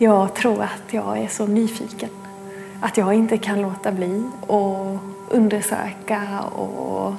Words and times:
Jag 0.00 0.34
tror 0.34 0.62
att 0.62 0.92
jag 0.92 1.18
är 1.18 1.28
så 1.28 1.46
nyfiken. 1.46 2.08
Att 2.80 2.96
jag 2.96 3.14
inte 3.14 3.38
kan 3.38 3.62
låta 3.62 3.92
bli 3.92 4.22
att 4.42 5.00
undersöka 5.28 6.40
och 6.40 7.14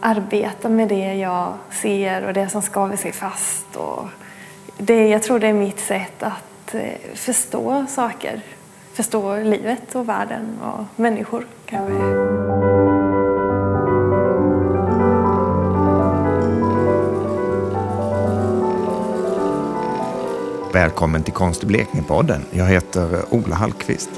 arbeta 0.00 0.68
med 0.68 0.88
det 0.88 1.14
jag 1.14 1.54
ser 1.70 2.26
och 2.26 2.32
det 2.32 2.48
som 2.48 2.62
skaver 2.62 2.96
sig 2.96 3.12
fast. 3.12 3.76
Och 3.76 4.06
det, 4.78 5.08
jag 5.08 5.22
tror 5.22 5.38
det 5.38 5.46
är 5.46 5.52
mitt 5.52 5.80
sätt 5.80 6.22
att 6.22 6.74
eh, 6.74 7.14
förstå 7.14 7.86
saker. 7.88 8.40
Förstå 8.92 9.36
livet 9.36 9.94
och 9.94 10.08
världen 10.08 10.58
och 10.62 11.00
människor 11.00 11.46
kanske. 11.66 12.51
Välkommen 20.72 21.22
till 21.22 21.32
Konst 21.32 21.62
i 21.62 21.66
Blekinge-podden. 21.66 22.40
Jag 22.50 22.66
heter 22.66 23.22
Ola 23.30 23.56
Hallqvist. 23.56 24.10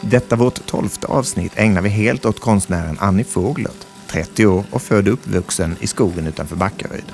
Detta 0.00 0.36
vårt 0.36 0.66
tolfte 0.66 1.06
avsnitt 1.06 1.52
ägnar 1.56 1.82
vi 1.82 1.88
helt 1.88 2.24
åt 2.24 2.40
konstnären 2.40 2.96
Annie 3.00 3.24
Foglert, 3.24 3.86
30 4.06 4.46
år 4.46 4.64
och 4.70 4.82
född 4.82 5.08
och 5.08 5.14
uppvuxen 5.14 5.76
i 5.80 5.86
skogen 5.86 6.26
utanför 6.26 6.56
Backaryd. 6.56 7.04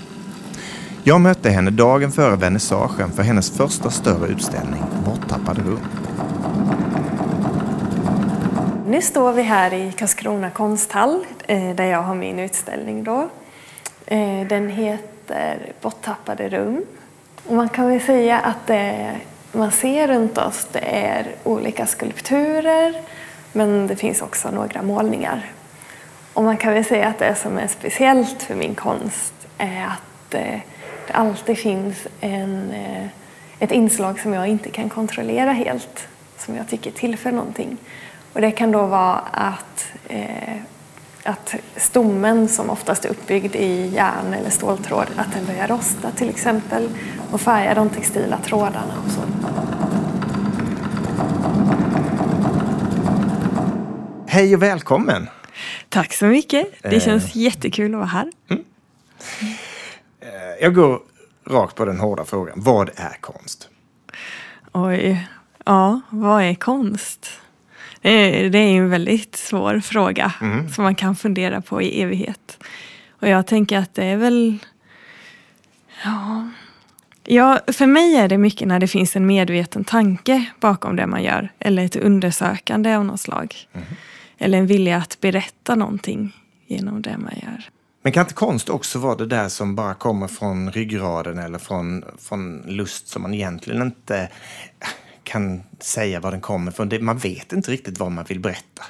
Jag 1.04 1.20
mötte 1.20 1.50
henne 1.50 1.70
dagen 1.70 2.12
före 2.12 2.36
vernissagen 2.36 3.12
för 3.12 3.22
hennes 3.22 3.50
första 3.50 3.90
större 3.90 4.28
utställning, 4.28 4.82
Borttappade 5.04 5.60
rum. 5.60 5.80
Nu 8.86 9.02
står 9.02 9.32
vi 9.32 9.42
här 9.42 9.74
i 9.74 9.92
Karlskrona 9.98 10.50
konsthall 10.50 11.24
eh, 11.46 11.76
där 11.76 11.84
jag 11.84 12.02
har 12.02 12.14
min 12.14 12.38
utställning. 12.38 13.04
Då. 13.04 13.28
Eh, 14.06 14.48
den 14.48 14.68
heter 14.68 15.15
Borttappade 15.80 16.48
rum. 16.48 16.84
Och 17.46 17.54
man 17.54 17.68
kan 17.68 17.88
väl 17.88 18.00
säga 18.00 18.38
att 18.38 18.66
det 18.66 19.16
man 19.52 19.72
ser 19.72 20.08
runt 20.08 20.38
oss 20.38 20.68
det 20.72 20.96
är 20.96 21.26
olika 21.44 21.86
skulpturer 21.86 22.94
men 23.52 23.86
det 23.86 23.96
finns 23.96 24.22
också 24.22 24.50
några 24.50 24.82
målningar. 24.82 25.52
Och 26.32 26.44
man 26.44 26.56
kan 26.56 26.74
väl 26.74 26.84
säga 26.84 27.08
att 27.08 27.18
det 27.18 27.34
som 27.34 27.58
är 27.58 27.66
speciellt 27.66 28.42
för 28.42 28.54
min 28.54 28.74
konst 28.74 29.34
är 29.58 29.84
att 29.84 30.34
eh, 30.34 30.60
det 31.06 31.12
alltid 31.12 31.58
finns 31.58 32.06
en, 32.20 32.70
eh, 32.70 33.06
ett 33.58 33.72
inslag 33.72 34.20
som 34.20 34.34
jag 34.34 34.48
inte 34.48 34.70
kan 34.70 34.88
kontrollera 34.88 35.52
helt, 35.52 36.08
som 36.38 36.56
jag 36.56 36.68
tycker 36.68 36.90
tillför 36.90 37.32
någonting. 37.32 37.76
Och 38.32 38.40
det 38.40 38.50
kan 38.50 38.72
då 38.72 38.86
vara 38.86 39.18
att, 39.32 39.88
eh, 40.08 40.56
att 41.26 41.54
stommen 41.76 42.48
som 42.48 42.70
oftast 42.70 43.04
är 43.04 43.08
uppbyggd 43.08 43.56
i 43.56 43.86
järn 43.86 44.34
eller 44.34 44.50
ståltråd, 44.50 45.06
att 45.16 45.32
den 45.32 45.46
börjar 45.46 45.68
rosta 45.68 46.10
till 46.10 46.28
exempel 46.28 46.88
och 47.32 47.40
färga 47.40 47.74
de 47.74 47.88
textila 47.88 48.38
trådarna 48.38 48.94
och 49.04 49.10
så. 49.10 49.20
Hej 54.26 54.54
och 54.54 54.62
välkommen! 54.62 55.28
Tack 55.88 56.12
så 56.12 56.26
mycket. 56.26 56.66
Det 56.82 57.00
känns 57.00 57.24
eh. 57.24 57.42
jättekul 57.42 57.94
att 57.94 57.98
vara 57.98 58.06
här. 58.06 58.32
Mm. 58.48 58.64
Eh, 60.20 60.28
jag 60.60 60.74
går 60.74 61.00
rakt 61.46 61.76
på 61.76 61.84
den 61.84 62.00
hårda 62.00 62.24
frågan. 62.24 62.62
Vad 62.62 62.90
är 62.96 63.16
konst? 63.20 63.68
Oj, 64.72 65.28
ja, 65.64 66.00
vad 66.10 66.42
är 66.42 66.54
konst? 66.54 67.40
Det 68.06 68.12
är, 68.12 68.50
det 68.50 68.58
är 68.58 68.76
en 68.76 68.90
väldigt 68.90 69.36
svår 69.36 69.80
fråga 69.80 70.32
mm. 70.40 70.68
som 70.68 70.84
man 70.84 70.94
kan 70.94 71.16
fundera 71.16 71.60
på 71.60 71.82
i 71.82 72.02
evighet. 72.02 72.58
Och 73.10 73.28
jag 73.28 73.46
tänker 73.46 73.78
att 73.78 73.94
det 73.94 74.04
är 74.04 74.16
väl... 74.16 74.58
Ja, 76.04 76.50
ja, 77.24 77.60
för 77.66 77.86
mig 77.86 78.16
är 78.16 78.28
det 78.28 78.38
mycket 78.38 78.68
när 78.68 78.78
det 78.78 78.88
finns 78.88 79.16
en 79.16 79.26
medveten 79.26 79.84
tanke 79.84 80.44
bakom 80.60 80.96
det 80.96 81.06
man 81.06 81.22
gör. 81.22 81.52
Eller 81.58 81.84
ett 81.84 81.96
undersökande 81.96 82.94
av 82.94 83.04
något 83.04 83.20
slag. 83.20 83.54
Mm. 83.72 83.86
Eller 84.38 84.58
en 84.58 84.66
vilja 84.66 84.96
att 84.96 85.20
berätta 85.20 85.74
någonting 85.74 86.32
genom 86.66 87.02
det 87.02 87.18
man 87.18 87.32
gör. 87.42 87.70
Men 88.02 88.12
kan 88.12 88.22
inte 88.22 88.34
konst 88.34 88.68
också 88.68 88.98
vara 88.98 89.16
det 89.16 89.26
där 89.26 89.48
som 89.48 89.74
bara 89.74 89.94
kommer 89.94 90.28
från 90.28 90.72
ryggraden 90.72 91.38
eller 91.38 91.58
från, 91.58 92.04
från 92.18 92.62
lust 92.66 93.08
som 93.08 93.22
man 93.22 93.34
egentligen 93.34 93.82
inte 93.82 94.28
kan 95.26 95.62
säga 95.80 96.20
var 96.20 96.30
den 96.30 96.40
kommer 96.40 96.72
från? 96.72 97.04
Man 97.04 97.18
vet 97.18 97.52
inte 97.52 97.70
riktigt 97.70 97.98
vad 97.98 98.12
man 98.12 98.24
vill 98.24 98.40
berätta. 98.40 98.82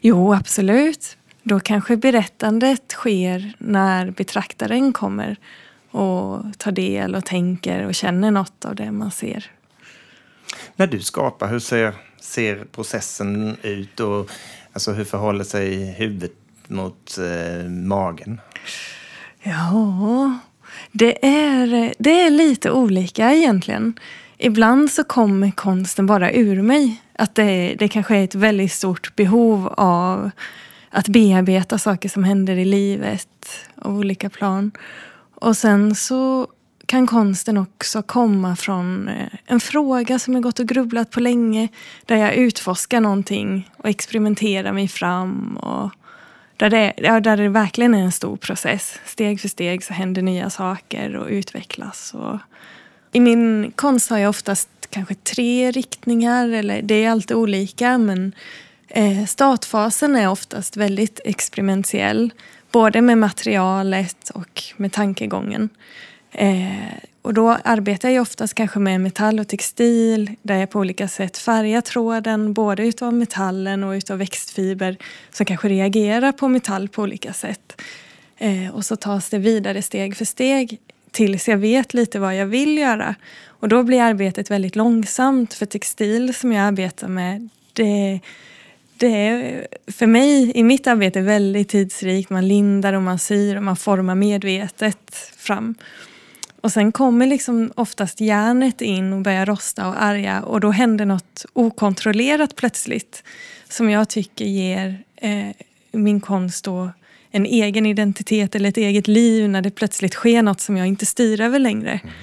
Jo, 0.00 0.34
absolut. 0.34 1.16
Då 1.42 1.60
kanske 1.60 1.96
berättandet 1.96 2.82
sker 2.92 3.52
när 3.58 4.10
betraktaren 4.10 4.92
kommer 4.92 5.36
och 5.90 6.42
tar 6.58 6.72
del 6.72 7.14
och 7.14 7.24
tänker 7.24 7.86
och 7.86 7.94
känner 7.94 8.30
något 8.30 8.64
av 8.64 8.74
det 8.74 8.92
man 8.92 9.10
ser. 9.10 9.50
När 10.76 10.86
du 10.86 11.00
skapar, 11.00 11.48
hur 11.48 11.58
ser, 11.58 11.94
ser 12.20 12.64
processen 12.64 13.56
ut? 13.62 14.00
Och, 14.00 14.30
alltså, 14.72 14.92
hur 14.92 15.04
förhåller 15.04 15.44
sig 15.44 15.92
huvudet 15.92 16.32
mot 16.68 17.18
eh, 17.18 17.70
magen? 17.70 18.40
Ja, 19.42 20.38
det 20.92 21.26
är, 21.26 21.94
det 21.98 22.20
är 22.20 22.30
lite 22.30 22.70
olika 22.70 23.32
egentligen. 23.32 23.98
Ibland 24.38 24.90
så 24.90 25.04
kommer 25.04 25.50
konsten 25.50 26.06
bara 26.06 26.32
ur 26.32 26.62
mig. 26.62 27.02
Att 27.18 27.34
det, 27.34 27.74
det 27.78 27.88
kanske 27.88 28.16
är 28.16 28.24
ett 28.24 28.34
väldigt 28.34 28.72
stort 28.72 29.16
behov 29.16 29.74
av 29.76 30.30
att 30.90 31.08
bearbeta 31.08 31.78
saker 31.78 32.08
som 32.08 32.24
händer 32.24 32.56
i 32.56 32.64
livet 32.64 33.28
av 33.76 33.98
olika 33.98 34.30
plan. 34.30 34.72
Och 35.34 35.56
sen 35.56 35.94
så 35.94 36.48
kan 36.86 37.06
konsten 37.06 37.58
också 37.58 38.02
komma 38.02 38.56
från 38.56 39.08
eh, 39.08 39.28
en 39.46 39.60
fråga 39.60 40.18
som 40.18 40.34
jag 40.34 40.42
gått 40.42 40.58
och 40.58 40.66
grubblat 40.66 41.10
på 41.10 41.20
länge. 41.20 41.68
Där 42.06 42.16
jag 42.16 42.34
utforskar 42.34 43.00
någonting 43.00 43.70
och 43.76 43.88
experimenterar 43.88 44.72
mig 44.72 44.88
fram. 44.88 45.56
Och 45.56 45.90
där, 46.56 46.70
det, 46.70 46.92
ja, 46.96 47.20
där 47.20 47.36
det 47.36 47.48
verkligen 47.48 47.94
är 47.94 48.02
en 48.02 48.12
stor 48.12 48.36
process. 48.36 48.98
Steg 49.04 49.40
för 49.40 49.48
steg 49.48 49.84
så 49.84 49.92
händer 49.92 50.22
nya 50.22 50.50
saker 50.50 51.16
och 51.16 51.28
utvecklas. 51.28 52.14
Och 52.14 52.38
i 53.16 53.20
min 53.20 53.72
konst 53.76 54.10
har 54.10 54.18
jag 54.18 54.30
oftast 54.30 54.68
kanske 54.90 55.14
tre 55.14 55.70
riktningar. 55.70 56.48
Eller 56.48 56.82
det 56.82 57.04
är 57.04 57.10
alltid 57.10 57.36
olika 57.36 57.98
men 57.98 58.32
eh, 58.88 59.24
startfasen 59.24 60.16
är 60.16 60.28
oftast 60.28 60.76
väldigt 60.76 61.20
experimentell. 61.24 62.32
Både 62.70 63.00
med 63.00 63.18
materialet 63.18 64.30
och 64.30 64.62
med 64.76 64.92
tankegången. 64.92 65.68
Eh, 66.32 66.94
och 67.22 67.34
då 67.34 67.50
arbetar 67.64 68.10
jag 68.10 68.22
oftast 68.22 68.54
kanske 68.54 68.78
med 68.78 69.00
metall 69.00 69.40
och 69.40 69.48
textil 69.48 70.30
där 70.42 70.56
jag 70.56 70.70
på 70.70 70.78
olika 70.78 71.08
sätt 71.08 71.38
färgar 71.38 71.80
tråden 71.80 72.52
både 72.52 72.86
utav 72.86 73.14
metallen 73.14 73.84
och 73.84 73.92
utav 73.92 74.18
växtfiber 74.18 74.96
som 75.30 75.46
kanske 75.46 75.68
reagerar 75.68 76.32
på 76.32 76.48
metall 76.48 76.88
på 76.88 77.02
olika 77.02 77.32
sätt. 77.32 77.80
Eh, 78.38 78.74
och 78.74 78.84
så 78.84 78.96
tas 78.96 79.28
det 79.28 79.38
vidare 79.38 79.82
steg 79.82 80.16
för 80.16 80.24
steg 80.24 80.78
tills 81.14 81.48
jag 81.48 81.56
vet 81.56 81.94
lite 81.94 82.18
vad 82.18 82.36
jag 82.36 82.46
vill 82.46 82.78
göra. 82.78 83.14
Och 83.46 83.68
då 83.68 83.82
blir 83.82 84.00
arbetet 84.00 84.50
väldigt 84.50 84.76
långsamt 84.76 85.54
för 85.54 85.66
textil 85.66 86.34
som 86.34 86.52
jag 86.52 86.66
arbetar 86.66 87.08
med 87.08 87.48
det 87.72 88.20
det 88.96 89.06
är 89.06 89.66
för 89.86 90.06
mig 90.06 90.52
i 90.54 90.62
mitt 90.62 90.86
arbete 90.86 91.20
väldigt 91.20 91.68
tidsrikt. 91.68 92.30
Man 92.30 92.48
lindar 92.48 92.92
och 92.92 93.02
man 93.02 93.18
syr 93.18 93.56
och 93.56 93.62
man 93.62 93.76
formar 93.76 94.14
medvetet 94.14 95.14
fram. 95.36 95.74
Och 96.60 96.72
sen 96.72 96.92
kommer 96.92 97.26
liksom 97.26 97.72
oftast 97.76 98.20
järnet 98.20 98.80
in 98.80 99.12
och 99.12 99.20
börjar 99.20 99.46
rosta 99.46 99.88
och 99.88 100.02
arga 100.02 100.42
och 100.42 100.60
då 100.60 100.70
händer 100.70 101.06
något 101.06 101.46
okontrollerat 101.52 102.56
plötsligt 102.56 103.24
som 103.68 103.90
jag 103.90 104.08
tycker 104.08 104.44
ger 104.44 104.98
eh, 105.16 105.48
min 105.92 106.20
konst 106.20 106.64
då 106.64 106.90
en 107.34 107.46
egen 107.46 107.86
identitet 107.86 108.54
eller 108.54 108.68
ett 108.68 108.76
eget 108.76 109.08
liv 109.08 109.48
när 109.48 109.62
det 109.62 109.70
plötsligt 109.70 110.14
sker 110.14 110.42
något 110.42 110.60
som 110.60 110.76
jag 110.76 110.86
inte 110.86 111.06
styr 111.06 111.40
över 111.40 111.58
längre. 111.58 112.00
Mm. 112.02 112.14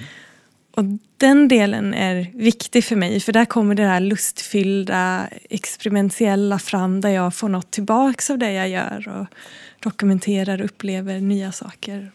Och 0.74 0.84
den 1.16 1.48
delen 1.48 1.94
är 1.94 2.30
viktig 2.34 2.84
för 2.84 2.96
mig 2.96 3.20
för 3.20 3.32
där 3.32 3.44
kommer 3.44 3.74
det 3.74 3.82
här 3.82 4.00
lustfyllda, 4.00 5.28
experimentella 5.50 6.58
fram 6.58 7.00
där 7.00 7.10
jag 7.10 7.34
får 7.34 7.48
något 7.48 7.70
tillbaks 7.70 8.30
av 8.30 8.38
det 8.38 8.52
jag 8.52 8.68
gör 8.68 9.08
och 9.08 9.26
dokumenterar 9.80 10.58
och 10.58 10.64
upplever 10.64 11.20
nya 11.20 11.52
saker. 11.52 12.12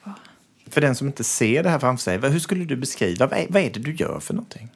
För 0.69 0.81
den 0.81 0.95
som 0.95 1.07
inte 1.07 1.23
ser 1.23 1.63
det 1.63 1.69
här 1.69 1.79
framför 1.79 2.03
sig, 2.03 2.31
hur 2.31 2.39
skulle 2.39 2.65
du 2.65 2.75
beskriva, 2.75 3.27
vad 3.27 3.39
är, 3.39 3.45
vad 3.49 3.61
är 3.61 3.69
det 3.69 3.79
du 3.79 3.95
gör 3.95 4.19
för 4.19 4.33
någonting? 4.33 4.69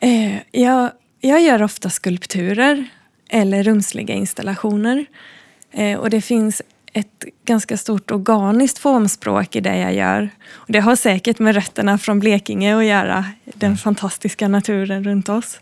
Eh, 0.00 0.36
jag, 0.50 0.90
jag 1.20 1.42
gör 1.42 1.62
ofta 1.62 1.90
skulpturer 1.90 2.84
eller 3.28 3.62
rumsliga 3.62 4.14
installationer. 4.14 5.06
Eh, 5.70 5.98
och 5.98 6.10
det 6.10 6.20
finns 6.20 6.62
ett 6.98 7.24
ganska 7.44 7.76
stort 7.76 8.10
organiskt 8.10 8.78
formspråk 8.78 9.56
i 9.56 9.60
det 9.60 9.76
jag 9.76 9.94
gör. 9.94 10.30
Och 10.52 10.72
det 10.72 10.78
har 10.80 10.96
säkert 10.96 11.38
med 11.38 11.54
rötterna 11.54 11.98
från 11.98 12.20
Blekinge 12.20 12.76
att 12.76 12.84
göra, 12.84 13.24
den 13.44 13.66
mm. 13.66 13.78
fantastiska 13.78 14.48
naturen 14.48 15.04
runt 15.04 15.28
oss. 15.28 15.60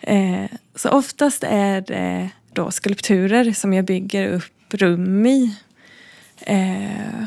Eh, 0.00 0.44
så 0.74 0.90
oftast 0.90 1.44
är 1.44 1.80
det 1.80 2.30
då 2.52 2.70
skulpturer 2.70 3.52
som 3.52 3.72
jag 3.72 3.84
bygger 3.84 4.28
upp 4.28 4.74
rum 4.74 5.26
i. 5.26 5.56
Eh, 6.40 7.24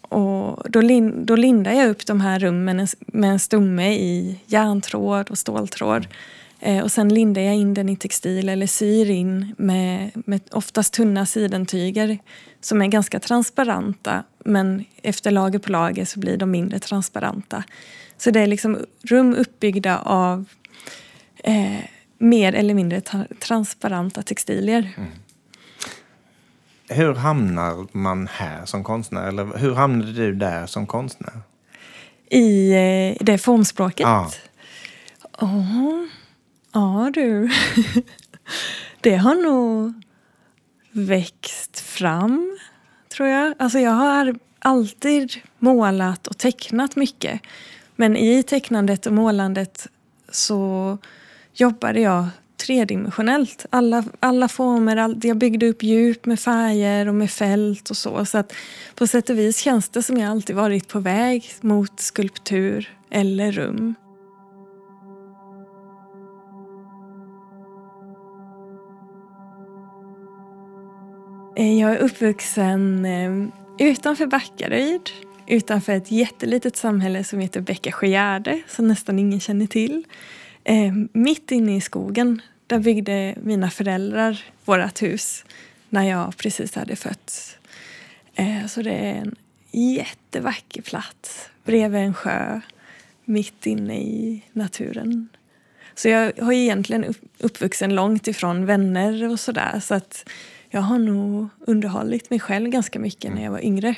och 0.00 0.70
då, 0.70 0.80
lin, 0.80 1.26
då 1.26 1.36
lindar 1.36 1.72
jag 1.72 1.88
upp 1.88 2.06
de 2.06 2.20
här 2.20 2.38
rummen 2.38 2.86
med 2.98 3.30
en 3.30 3.38
stomme 3.38 3.92
i 3.94 4.40
järntråd 4.46 5.30
och 5.30 5.38
ståltråd. 5.38 6.06
Eh, 6.64 6.82
och 6.82 6.92
sen 6.92 7.08
lindar 7.08 7.42
jag 7.42 7.54
in 7.54 7.74
den 7.74 7.88
i 7.88 7.96
textil 7.96 8.48
eller 8.48 8.66
syr 8.66 9.10
in 9.10 9.54
med, 9.58 10.10
med 10.14 10.40
oftast 10.50 10.94
tunna 10.94 11.26
sidentyger 11.26 12.18
som 12.60 12.82
är 12.82 12.86
ganska 12.86 13.20
transparenta 13.20 14.24
men 14.44 14.84
efter 15.02 15.30
lager 15.30 15.58
på 15.58 15.72
lager 15.72 16.04
så 16.04 16.20
blir 16.20 16.36
de 16.36 16.50
mindre 16.50 16.78
transparenta. 16.78 17.64
Så 18.16 18.30
det 18.30 18.40
är 18.40 18.46
liksom 18.46 18.78
rum 19.02 19.34
uppbyggda 19.34 19.98
av 19.98 20.44
eh, 21.44 21.78
mer 22.18 22.52
eller 22.52 22.74
mindre 22.74 23.00
tra 23.00 23.26
transparenta 23.40 24.22
textilier. 24.22 24.92
Mm. 24.96 25.10
Hur 26.88 27.14
hamnar 27.14 27.86
man 27.92 28.28
här 28.32 28.66
som 28.66 28.84
konstnär? 28.84 29.28
Eller 29.28 29.58
hur 29.58 29.74
hamnade 29.74 30.12
du 30.12 30.34
där 30.34 30.66
som 30.66 30.86
konstnär? 30.86 31.40
I 32.30 32.72
eh, 32.72 33.24
det 33.24 33.38
formspråket? 33.38 34.06
Ja. 34.06 34.30
Oh. 35.38 36.04
Ja 36.72 37.10
du. 37.14 37.50
det 39.00 39.16
har 39.16 39.34
nog 39.34 39.92
växt 40.90 41.80
fram, 41.80 42.58
tror 43.16 43.28
jag. 43.28 43.54
Alltså 43.58 43.78
jag 43.78 43.90
har 43.90 44.34
alltid 44.58 45.32
målat 45.58 46.26
och 46.26 46.38
tecknat 46.38 46.96
mycket. 46.96 47.40
Men 47.96 48.16
i 48.16 48.42
tecknandet 48.42 49.06
och 49.06 49.12
målandet 49.12 49.88
så 50.30 50.98
jobbade 51.54 52.00
jag 52.00 52.26
tredimensionellt. 52.66 53.66
Alla, 53.70 54.04
alla 54.20 54.48
former, 54.48 54.96
all, 54.96 55.20
jag 55.22 55.36
byggde 55.36 55.68
upp 55.68 55.82
djup 55.82 56.26
med 56.26 56.40
färger 56.40 57.08
och 57.08 57.14
med 57.14 57.30
fält 57.30 57.90
och 57.90 57.96
så. 57.96 58.24
Så 58.24 58.38
att 58.38 58.52
på 58.94 59.06
sätt 59.06 59.30
och 59.30 59.38
vis 59.38 59.58
känns 59.58 59.88
det 59.88 60.02
som 60.02 60.16
jag 60.16 60.30
alltid 60.30 60.56
varit 60.56 60.88
på 60.88 60.98
väg 60.98 61.52
mot 61.60 62.00
skulptur 62.00 62.96
eller 63.10 63.52
rum. 63.52 63.94
Eh, 71.56 71.80
jag 71.80 71.92
är 71.92 71.98
uppvuxen 71.98 73.04
eh, 73.04 73.48
utanför 73.88 74.26
Backaryd, 74.26 75.10
utanför 75.46 75.92
ett 75.92 76.10
jättelitet 76.10 76.76
samhälle 76.76 77.24
som 77.24 77.38
heter 77.38 77.60
Bäckasjögärde, 77.60 78.62
som 78.68 78.88
nästan 78.88 79.18
ingen 79.18 79.40
känner 79.40 79.66
till. 79.66 80.04
Eh, 80.64 80.92
mitt 81.12 81.50
inne 81.50 81.76
i 81.76 81.80
skogen, 81.80 82.42
där 82.66 82.78
byggde 82.78 83.34
mina 83.42 83.70
föräldrar 83.70 84.44
vårt 84.64 85.02
hus 85.02 85.44
när 85.88 86.02
jag 86.02 86.36
precis 86.36 86.74
hade 86.74 86.96
fötts. 86.96 87.56
Så 88.68 88.82
det 88.82 88.92
är 88.92 89.14
en 89.14 89.36
jättevacker 89.70 90.82
plats 90.82 91.48
bredvid 91.64 92.00
en 92.00 92.14
sjö, 92.14 92.60
mitt 93.24 93.66
inne 93.66 94.00
i 94.00 94.42
naturen. 94.52 95.28
Så 95.94 96.08
jag 96.08 96.32
har 96.40 96.52
egentligen 96.52 97.14
uppvuxen 97.38 97.94
långt 97.94 98.28
ifrån 98.28 98.66
vänner 98.66 99.28
och 99.28 99.40
sådär. 99.40 99.80
Så 99.80 99.94
att 99.94 100.24
jag 100.74 100.80
har 100.80 100.98
nog 100.98 101.48
underhållit 101.60 102.30
mig 102.30 102.40
själv 102.40 102.70
ganska 102.70 102.98
mycket 102.98 103.24
mm. 103.24 103.36
när 103.36 103.44
jag 103.44 103.52
var 103.52 103.64
yngre. 103.64 103.94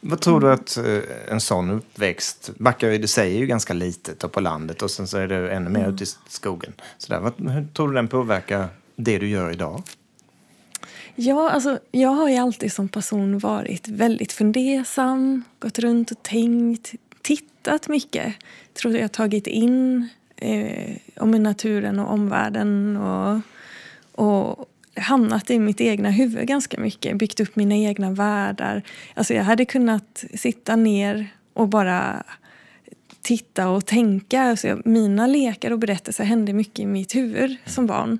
Vad 0.00 0.20
tror 0.20 0.40
du 0.40 0.52
att 0.52 0.76
eh, 0.76 0.98
en 1.28 1.40
sån 1.40 1.70
uppväxt, 1.70 2.50
Backaryd 2.58 3.10
säger 3.10 3.38
ju 3.38 3.46
ganska 3.46 3.72
litet 3.72 4.24
och 4.24 4.32
på 4.32 4.40
landet 4.40 4.82
och 4.82 4.90
sen 4.90 5.06
så 5.06 5.18
är 5.18 5.28
det 5.28 5.50
ännu 5.50 5.70
mer 5.70 5.80
mm. 5.80 5.94
ute 5.94 6.04
i 6.04 6.06
skogen. 6.28 6.72
Så 6.98 7.12
där, 7.12 7.20
vad, 7.20 7.50
hur 7.50 7.66
tror 7.74 7.88
du 7.88 7.94
den 7.94 8.08
påverkar 8.08 8.68
det 8.96 9.18
du 9.18 9.28
gör 9.28 9.50
idag? 9.50 9.82
Ja, 11.14 11.50
alltså, 11.50 11.78
jag 11.90 12.10
har 12.10 12.28
ju 12.28 12.36
alltid 12.36 12.72
som 12.72 12.88
person 12.88 13.38
varit 13.38 13.88
väldigt 13.88 14.32
fundersam, 14.32 15.42
gått 15.58 15.78
runt 15.78 16.10
och 16.10 16.22
tänkt, 16.22 16.94
tittat 17.22 17.88
mycket. 17.88 18.34
Tror 18.74 18.94
jag 18.94 19.02
har 19.02 19.08
tagit 19.08 19.46
in 19.46 20.08
eh, 20.36 20.96
om 21.16 21.30
naturen 21.30 21.98
och 21.98 22.12
omvärlden 22.12 22.96
och, 22.96 23.40
och, 24.12 24.68
hamnat 24.96 25.50
i 25.50 25.58
mitt 25.58 25.80
egna 25.80 26.10
huvud 26.10 26.46
ganska 26.46 26.80
mycket, 26.80 27.16
byggt 27.16 27.40
upp 27.40 27.56
mina 27.56 27.74
egna 27.74 28.10
världar. 28.10 28.82
Alltså 29.14 29.34
jag 29.34 29.44
hade 29.44 29.64
kunnat 29.64 30.24
sitta 30.34 30.76
ner 30.76 31.26
och 31.52 31.68
bara 31.68 32.24
titta 33.22 33.68
och 33.68 33.86
tänka. 33.86 34.42
Alltså 34.42 34.80
mina 34.84 35.26
lekar 35.26 35.70
och 35.70 35.78
berättelser 35.78 36.24
hände 36.24 36.52
mycket 36.52 36.78
i 36.78 36.86
mitt 36.86 37.14
huvud 37.14 37.56
som 37.66 37.86
barn. 37.86 38.18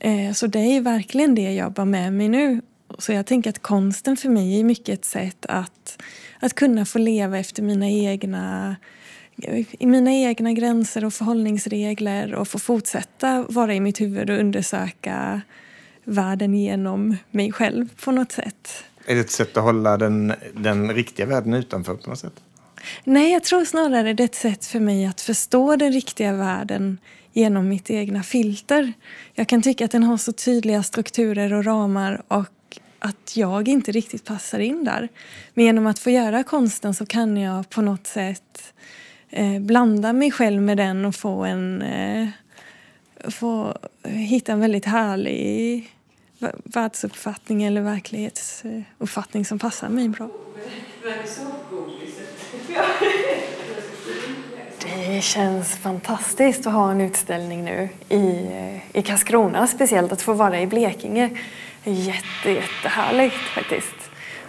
Eh, 0.00 0.32
så 0.32 0.46
det 0.46 0.58
är 0.58 0.80
verkligen 0.80 1.34
det 1.34 1.52
jag 1.52 1.72
bär 1.72 1.84
med 1.84 2.12
mig 2.12 2.28
nu. 2.28 2.60
Så 2.98 3.12
jag 3.12 3.26
tänker 3.26 3.50
att 3.50 3.62
konsten 3.62 4.16
för 4.16 4.28
mig 4.28 4.60
är 4.60 4.64
mycket 4.64 4.88
ett 4.88 5.04
sätt 5.04 5.46
att, 5.48 6.02
att 6.40 6.54
kunna 6.54 6.84
få 6.84 6.98
leva 6.98 7.38
efter 7.38 7.62
mina 7.62 7.88
egna 7.88 8.76
i 9.78 9.86
mina 9.86 10.12
egna 10.12 10.52
gränser 10.52 11.04
och 11.04 11.14
förhållningsregler 11.14 12.34
och 12.34 12.48
få 12.48 12.58
fortsätta 12.58 13.46
vara 13.48 13.74
i 13.74 13.80
mitt 13.80 14.00
huvud 14.00 14.30
och 14.30 14.38
undersöka 14.38 15.40
världen 16.08 16.54
genom 16.54 17.16
mig 17.30 17.52
själv 17.52 17.88
på 18.04 18.12
något 18.12 18.32
sätt. 18.32 18.84
Är 19.06 19.14
det 19.14 19.20
ett 19.20 19.30
sätt 19.30 19.56
att 19.56 19.62
hålla 19.62 19.96
den, 19.96 20.32
den 20.54 20.94
riktiga 20.94 21.26
världen 21.26 21.54
utanför 21.54 21.94
på 21.94 22.10
något 22.10 22.18
sätt? 22.18 22.42
Nej, 23.04 23.32
jag 23.32 23.44
tror 23.44 23.64
snarare 23.64 24.12
det 24.12 24.22
är 24.22 24.24
ett 24.24 24.34
sätt 24.34 24.66
för 24.66 24.80
mig 24.80 25.06
att 25.06 25.20
förstå 25.20 25.76
den 25.76 25.92
riktiga 25.92 26.32
världen 26.32 26.98
genom 27.32 27.68
mitt 27.68 27.90
egna 27.90 28.22
filter. 28.22 28.92
Jag 29.34 29.48
kan 29.48 29.62
tycka 29.62 29.84
att 29.84 29.90
den 29.90 30.02
har 30.02 30.16
så 30.16 30.32
tydliga 30.32 30.82
strukturer 30.82 31.52
och 31.52 31.64
ramar 31.64 32.22
och 32.28 32.78
att 32.98 33.36
jag 33.36 33.68
inte 33.68 33.92
riktigt 33.92 34.24
passar 34.24 34.58
in 34.58 34.84
där. 34.84 35.08
Men 35.54 35.64
genom 35.64 35.86
att 35.86 35.98
få 35.98 36.10
göra 36.10 36.44
konsten 36.44 36.94
så 36.94 37.06
kan 37.06 37.36
jag 37.36 37.70
på 37.70 37.82
något 37.82 38.06
sätt 38.06 38.74
eh, 39.30 39.58
blanda 39.60 40.12
mig 40.12 40.30
själv 40.30 40.62
med 40.62 40.76
den 40.76 41.04
och 41.04 41.14
få 41.14 41.44
en 41.44 41.82
eh, 41.82 42.28
få 43.24 43.78
hitta 44.04 44.52
en 44.52 44.60
väldigt 44.60 44.84
härlig 44.84 45.90
världsuppfattning 46.64 47.62
eller 47.62 47.80
verklighetsuppfattning 47.80 49.44
som 49.44 49.58
passar 49.58 49.88
mig 49.88 50.08
bra. 50.08 50.28
Det 54.84 55.22
känns 55.22 55.76
fantastiskt 55.76 56.66
att 56.66 56.72
ha 56.72 56.90
en 56.90 57.00
utställning 57.00 57.64
nu 57.64 57.88
i, 58.08 58.50
i 58.92 59.02
Karlskrona, 59.02 59.66
speciellt 59.66 60.12
att 60.12 60.22
få 60.22 60.32
vara 60.32 60.60
i 60.60 60.66
Blekinge. 60.66 61.30
Jätte, 61.84 62.50
jättehärligt 62.50 63.34
faktiskt. 63.34 63.94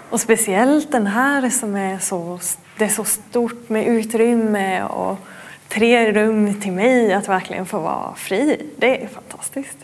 Och 0.10 0.20
speciellt 0.20 0.92
den 0.92 1.08
här 1.08 1.50
som 1.50 1.76
är 1.76 2.00
så, 2.00 2.40
det 2.78 2.86
är 2.86 2.90
så 2.90 3.04
stort 3.04 3.70
med 3.70 3.88
utrymme 3.88 4.84
och 4.84 5.18
tre 5.68 6.12
rum 6.12 6.62
till 6.62 6.72
mig 6.72 7.14
att 7.14 7.30
verkligen 7.30 7.66
få 7.66 7.80
vara 7.80 8.16
fri. 8.16 8.70
Det 8.78 9.04
är 9.04 9.08
fantastiskt. 9.08 9.78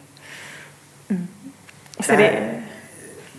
Så 2.00 2.12
det, 2.12 2.18
här, 2.18 2.62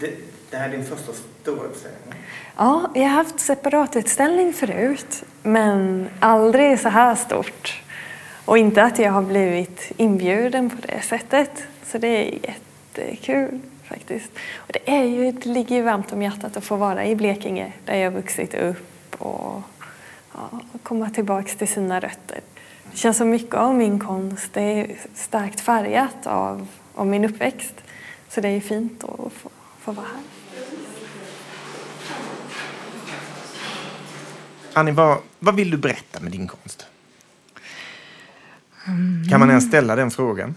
det, 0.00 0.10
det 0.50 0.56
här 0.56 0.68
är 0.68 0.72
din 0.72 0.84
första 0.84 1.12
stora 1.42 1.66
utställning? 1.66 2.14
Ja, 2.56 2.90
jag 2.94 3.02
har 3.02 3.08
haft 3.08 3.40
separatutställning 3.40 4.52
förut, 4.52 5.24
men 5.42 6.08
aldrig 6.20 6.80
så 6.80 6.88
här 6.88 7.14
stort. 7.14 7.82
Och 8.44 8.58
inte 8.58 8.82
att 8.82 8.98
jag 8.98 9.12
har 9.12 9.22
blivit 9.22 9.92
inbjuden 9.96 10.70
på 10.70 10.76
det 10.86 11.00
sättet. 11.00 11.62
Så 11.84 11.98
det 11.98 12.08
är 12.08 12.38
jättekul 12.48 13.60
faktiskt. 13.84 14.30
Och 14.56 14.72
det, 14.72 14.90
är 14.90 15.04
ju, 15.04 15.32
det 15.32 15.48
ligger 15.48 15.76
ju 15.76 15.82
varmt 15.82 16.12
om 16.12 16.22
hjärtat 16.22 16.56
att 16.56 16.64
få 16.64 16.76
vara 16.76 17.06
i 17.06 17.16
Blekinge 17.16 17.72
där 17.84 17.96
jag 17.96 18.10
vuxit 18.10 18.54
upp 18.54 19.22
och 19.22 19.62
ja, 20.34 20.60
komma 20.82 21.10
tillbaka 21.10 21.48
till 21.58 21.68
sina 21.68 22.00
rötter. 22.00 22.40
Det 22.90 22.96
känns 22.96 23.16
som 23.16 23.30
mycket 23.30 23.54
av 23.54 23.74
min 23.74 23.98
konst 23.98 24.52
det 24.52 24.60
är 24.60 24.96
starkt 25.14 25.60
färgat 25.60 26.26
av, 26.26 26.66
av 26.94 27.06
min 27.06 27.24
uppväxt. 27.24 27.74
Så 28.28 28.40
det 28.40 28.48
är 28.48 28.60
fint 28.60 29.04
att 29.04 29.32
få, 29.32 29.50
få 29.80 29.92
vara 29.92 30.06
här. 30.06 30.22
Annie, 34.72 34.92
vad, 34.92 35.18
vad 35.38 35.54
vill 35.54 35.70
du 35.70 35.76
berätta 35.76 36.20
med 36.20 36.32
din 36.32 36.46
konst? 36.46 36.86
Mm. 38.86 39.28
Kan 39.28 39.40
man 39.40 39.50
ens 39.50 39.64
ställa 39.64 39.96
den 39.96 40.10
frågan? 40.10 40.54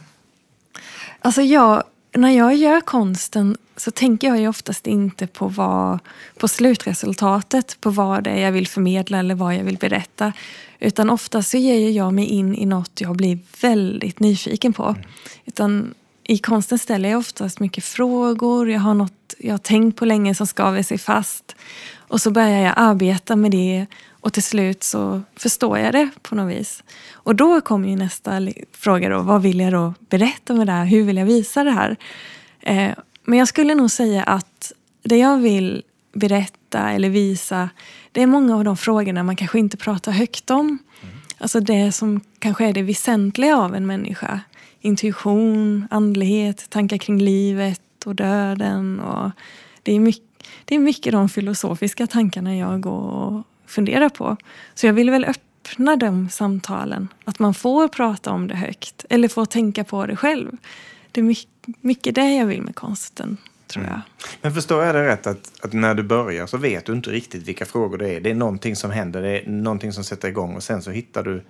Alltså 1.19 1.41
jag, 1.41 1.83
när 2.11 2.29
jag 2.29 2.55
gör 2.55 2.81
konsten 2.81 3.57
så 3.75 3.91
tänker 3.91 4.27
jag 4.27 4.39
ju 4.39 4.47
oftast 4.47 4.87
inte 4.87 5.27
på, 5.27 5.47
vad, 5.47 5.99
på 6.37 6.47
slutresultatet, 6.47 7.77
på 7.81 7.89
vad 7.89 8.23
det 8.23 8.29
är 8.29 8.45
jag 8.45 8.51
vill 8.51 8.67
förmedla 8.67 9.19
eller 9.19 9.35
vad 9.35 9.55
jag 9.55 9.63
vill 9.63 9.77
berätta. 9.77 10.33
Utan 10.79 11.09
oftast 11.09 11.49
så 11.49 11.57
ger 11.57 11.89
jag 11.89 12.13
mig 12.13 12.25
in 12.25 12.55
i 12.55 12.65
något 12.65 13.01
jag 13.01 13.15
blir 13.15 13.39
väldigt 13.61 14.19
nyfiken 14.19 14.73
på. 14.73 14.83
Mm. 14.83 15.01
Utan 15.45 15.93
i 16.29 16.37
konsten 16.37 16.79
ställer 16.79 17.09
jag 17.09 17.19
oftast 17.19 17.59
mycket 17.59 17.83
frågor, 17.83 18.69
jag 18.69 18.79
har 18.79 18.93
något 18.93 19.13
jag 19.37 19.53
har 19.53 19.57
tänkt 19.57 19.97
på 19.97 20.05
länge 20.05 20.35
som 20.35 20.47
skaver 20.47 20.83
sig 20.83 20.97
fast. 20.97 21.55
Och 21.97 22.21
så 22.21 22.31
börjar 22.31 22.59
jag 22.59 22.73
arbeta 22.75 23.35
med 23.35 23.51
det 23.51 23.85
och 24.09 24.33
till 24.33 24.43
slut 24.43 24.83
så 24.83 25.21
förstår 25.35 25.79
jag 25.79 25.93
det 25.93 26.09
på 26.21 26.35
något 26.35 26.51
vis. 26.51 26.83
Och 27.11 27.35
då 27.35 27.61
kommer 27.61 27.89
ju 27.89 27.95
nästa 27.95 28.47
fråga 28.71 29.09
då, 29.09 29.21
vad 29.21 29.41
vill 29.41 29.59
jag 29.59 29.73
då 29.73 29.93
berätta 30.09 30.53
med 30.53 30.67
det 30.67 30.71
här? 30.71 30.85
Hur 30.85 31.03
vill 31.03 31.17
jag 31.17 31.25
visa 31.25 31.63
det 31.63 31.71
här? 31.71 31.95
Eh, 32.61 32.91
men 33.23 33.39
jag 33.39 33.47
skulle 33.47 33.75
nog 33.75 33.91
säga 33.91 34.23
att 34.23 34.71
det 35.03 35.17
jag 35.17 35.37
vill 35.37 35.83
berätta 36.13 36.91
eller 36.91 37.09
visa. 37.09 37.69
Det 38.11 38.21
är 38.21 38.27
många 38.27 38.55
av 38.55 38.63
de 38.63 38.77
frågorna 38.77 39.23
man 39.23 39.35
kanske 39.35 39.59
inte 39.59 39.77
pratar 39.77 40.11
högt 40.11 40.49
om. 40.49 40.59
Mm. 40.67 41.15
Alltså 41.37 41.59
det 41.59 41.91
som 41.91 42.21
kanske 42.39 42.65
är 42.65 42.73
det 42.73 42.81
väsentliga 42.81 43.57
av 43.57 43.75
en 43.75 43.87
människa. 43.87 44.41
Intuition, 44.81 45.87
andlighet, 45.91 46.69
tankar 46.69 46.97
kring 46.97 47.19
livet 47.19 47.81
och 48.05 48.15
döden. 48.15 48.99
Och 48.99 49.31
det, 49.83 49.95
är 49.95 49.99
mycket, 49.99 50.23
det 50.65 50.75
är 50.75 50.79
mycket 50.79 51.13
de 51.13 51.29
filosofiska 51.29 52.07
tankarna 52.07 52.55
jag 52.55 52.81
går 52.81 53.01
och 53.01 53.43
funderar 53.65 54.09
på. 54.09 54.37
Så 54.75 54.85
jag 54.85 54.93
vill 54.93 55.09
väl 55.09 55.25
öppna 55.25 55.95
de 55.95 56.29
samtalen. 56.29 57.07
Att 57.25 57.39
man 57.39 57.53
får 57.53 57.87
prata 57.87 58.31
om 58.31 58.47
det 58.47 58.55
högt 58.55 59.05
eller 59.09 59.27
får 59.27 59.45
tänka 59.45 59.83
på 59.83 60.05
det 60.05 60.15
själv. 60.15 60.57
Det 61.11 61.21
är 61.21 61.25
mycket, 61.25 61.49
mycket 61.81 62.15
det 62.15 62.35
jag 62.35 62.45
vill 62.45 62.61
med 62.61 62.75
konsten 62.75 63.37
tror 63.69 63.85
jag. 63.85 63.93
Mm. 63.93 64.01
Men 64.41 64.53
förstår 64.53 64.83
jag 64.83 64.95
det 64.95 65.07
rätt 65.07 65.27
att, 65.27 65.51
att, 65.61 65.73
när 65.73 65.95
du 65.95 66.03
börjar 66.03 66.47
så 66.47 66.57
vet 66.57 66.85
du 66.85 66.93
inte 66.93 67.09
riktigt 67.09 67.47
vilka 67.47 67.65
frågor 67.65 67.97
det 67.97 68.09
är? 68.09 68.21
Det 68.21 68.29
är 68.29 68.35
någonting 68.35 68.75
som 68.75 68.91
händer, 68.91 69.21
det 69.21 69.39
är 69.39 69.49
någonting 69.49 69.93
som 69.93 70.03
sätter 70.03 70.27
igång 70.27 70.55
och 70.55 70.63
sen 70.63 70.81
så 70.81 70.91
hittar 70.91 71.23
du 71.23 71.43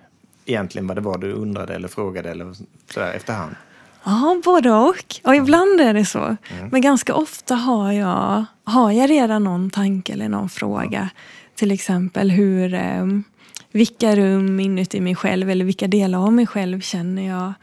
egentligen 0.49 0.87
vad 0.87 0.97
det 0.97 1.01
var 1.01 1.17
du 1.17 1.31
undrade 1.31 1.75
eller 1.75 1.87
frågade 1.87 2.31
eller 2.31 2.55
sådär 2.93 3.13
efterhand? 3.13 3.55
Ja, 4.03 4.41
både 4.45 4.71
och. 4.71 5.15
Och 5.23 5.35
ibland 5.35 5.81
är 5.81 5.93
det 5.93 6.05
så. 6.05 6.19
Mm. 6.19 6.69
Men 6.71 6.81
ganska 6.81 7.13
ofta 7.13 7.55
har 7.55 7.91
jag, 7.91 8.45
har 8.63 8.91
jag 8.91 9.09
redan 9.09 9.43
någon 9.43 9.69
tanke 9.69 10.13
eller 10.13 10.29
någon 10.29 10.49
fråga. 10.49 11.09
Till 11.55 11.71
exempel 11.71 12.31
hur, 12.31 12.73
eh, 12.73 13.05
vilka 13.71 14.15
rum 14.15 14.59
inuti 14.59 15.01
mig 15.01 15.15
själv 15.15 15.49
eller 15.49 15.65
vilka 15.65 15.87
delar 15.87 16.19
av 16.19 16.33
mig 16.33 16.47
själv 16.47 16.81
känner 16.81 17.27
jag, 17.27 17.53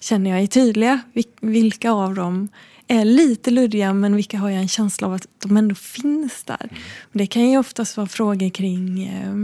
känner 0.00 0.30
jag 0.30 0.40
är 0.40 0.46
tydliga. 0.46 1.00
Vilka 1.40 1.92
av 1.92 2.14
dem 2.14 2.48
är 2.88 3.04
lite 3.04 3.50
luddiga 3.50 3.92
men 3.92 4.16
vilka 4.16 4.38
har 4.38 4.50
jag 4.50 4.60
en 4.60 4.68
känsla 4.68 5.06
av 5.06 5.14
att 5.14 5.26
de 5.42 5.56
ändå 5.56 5.74
finns 5.74 6.44
där. 6.44 6.68
Mm. 6.70 6.82
Det 7.12 7.26
kan 7.26 7.50
ju 7.50 7.58
oftast 7.58 7.96
vara 7.96 8.06
frågor 8.06 8.50
kring 8.50 9.04
eh, 9.04 9.34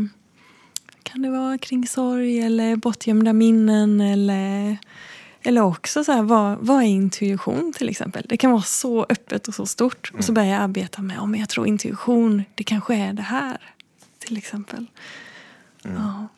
kan 1.13 1.23
det 1.23 1.31
vara 1.31 1.59
kring 1.59 1.87
sorg 1.87 2.41
eller 2.41 2.77
bortgömda 2.77 3.33
minnen 3.33 4.01
eller 4.01 4.79
eller 5.43 5.61
också 5.61 6.05
så 6.05 6.13
här, 6.13 6.23
vad, 6.23 6.59
vad 6.59 6.77
är 6.77 6.87
intuition 6.87 7.73
till 7.73 7.89
exempel? 7.89 8.27
Det 8.29 8.37
kan 8.37 8.51
vara 8.51 8.63
så 8.63 9.07
öppet 9.09 9.49
och 9.49 9.55
så 9.55 9.67
stort. 9.67 10.11
Mm. 10.11 10.19
Och 10.19 10.25
så 10.25 10.33
mm. 10.33 10.35
börjar 10.35 10.53
jag 10.53 10.63
arbeta 10.63 11.03
med, 11.03 11.19
om 11.19 11.35
jag 11.35 11.49
tror 11.49 11.67
intuition, 11.67 12.43
det 12.55 12.65
kanske 12.65 12.95
är 12.95 13.13
det 13.13 13.23
här. 13.23 13.61
Till 14.19 14.37
exempel. 14.37 14.87
Mm. 15.85 15.97
Ja. 15.97 16.29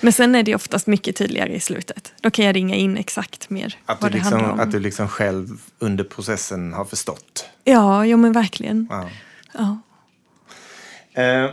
Men 0.00 0.12
sen 0.12 0.34
är 0.34 0.42
det 0.42 0.54
oftast 0.54 0.86
mycket 0.86 1.16
tydligare 1.16 1.54
i 1.54 1.60
slutet. 1.60 2.12
Då 2.20 2.30
kan 2.30 2.44
jag 2.44 2.56
ringa 2.56 2.74
in 2.74 2.96
exakt 2.96 3.50
mer 3.50 3.78
att 3.86 4.02
vad 4.02 4.12
det 4.12 4.18
liksom, 4.18 4.32
handlar 4.32 4.52
om. 4.52 4.60
Att 4.60 4.70
du 4.70 4.80
liksom 4.80 5.08
själv 5.08 5.62
under 5.78 6.04
processen 6.04 6.72
har 6.72 6.84
förstått? 6.84 7.48
Ja, 7.64 8.06
ja 8.06 8.16
men 8.16 8.32
verkligen. 8.32 8.88
Ja. 8.90 9.10
ja. 9.52 9.78
Eh, 11.22 11.50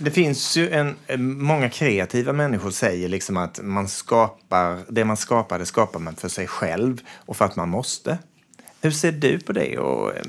det 0.00 0.10
finns 0.10 0.56
ju 0.56 0.70
en, 0.70 0.96
många 1.42 1.68
kreativa 1.68 2.32
människor 2.32 2.70
säger 2.70 3.08
liksom 3.08 3.36
att 3.36 3.60
man 3.62 3.88
skapar, 3.88 4.78
det 4.88 5.04
man 5.04 5.16
skapar 5.16 5.58
det 5.58 5.66
skapar 5.66 6.00
man 6.00 6.16
för 6.16 6.28
sig 6.28 6.46
själv 6.46 7.00
och 7.14 7.36
för 7.36 7.44
att 7.44 7.56
man 7.56 7.68
måste. 7.68 8.18
Hur 8.80 8.90
ser 8.90 9.12
du 9.12 9.40
på 9.40 9.52
det 9.52 9.78
och 9.78 10.16
eh, 10.16 10.22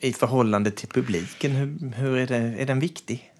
i 0.00 0.12
förhållande 0.12 0.70
till 0.70 0.88
publiken, 0.88 1.52
hur, 1.52 1.92
hur 1.96 2.16
är, 2.16 2.26
det, 2.26 2.62
är 2.62 2.66
den 2.66 2.80
viktig? 2.80 3.32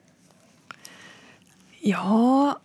Ja, 1.81 2.59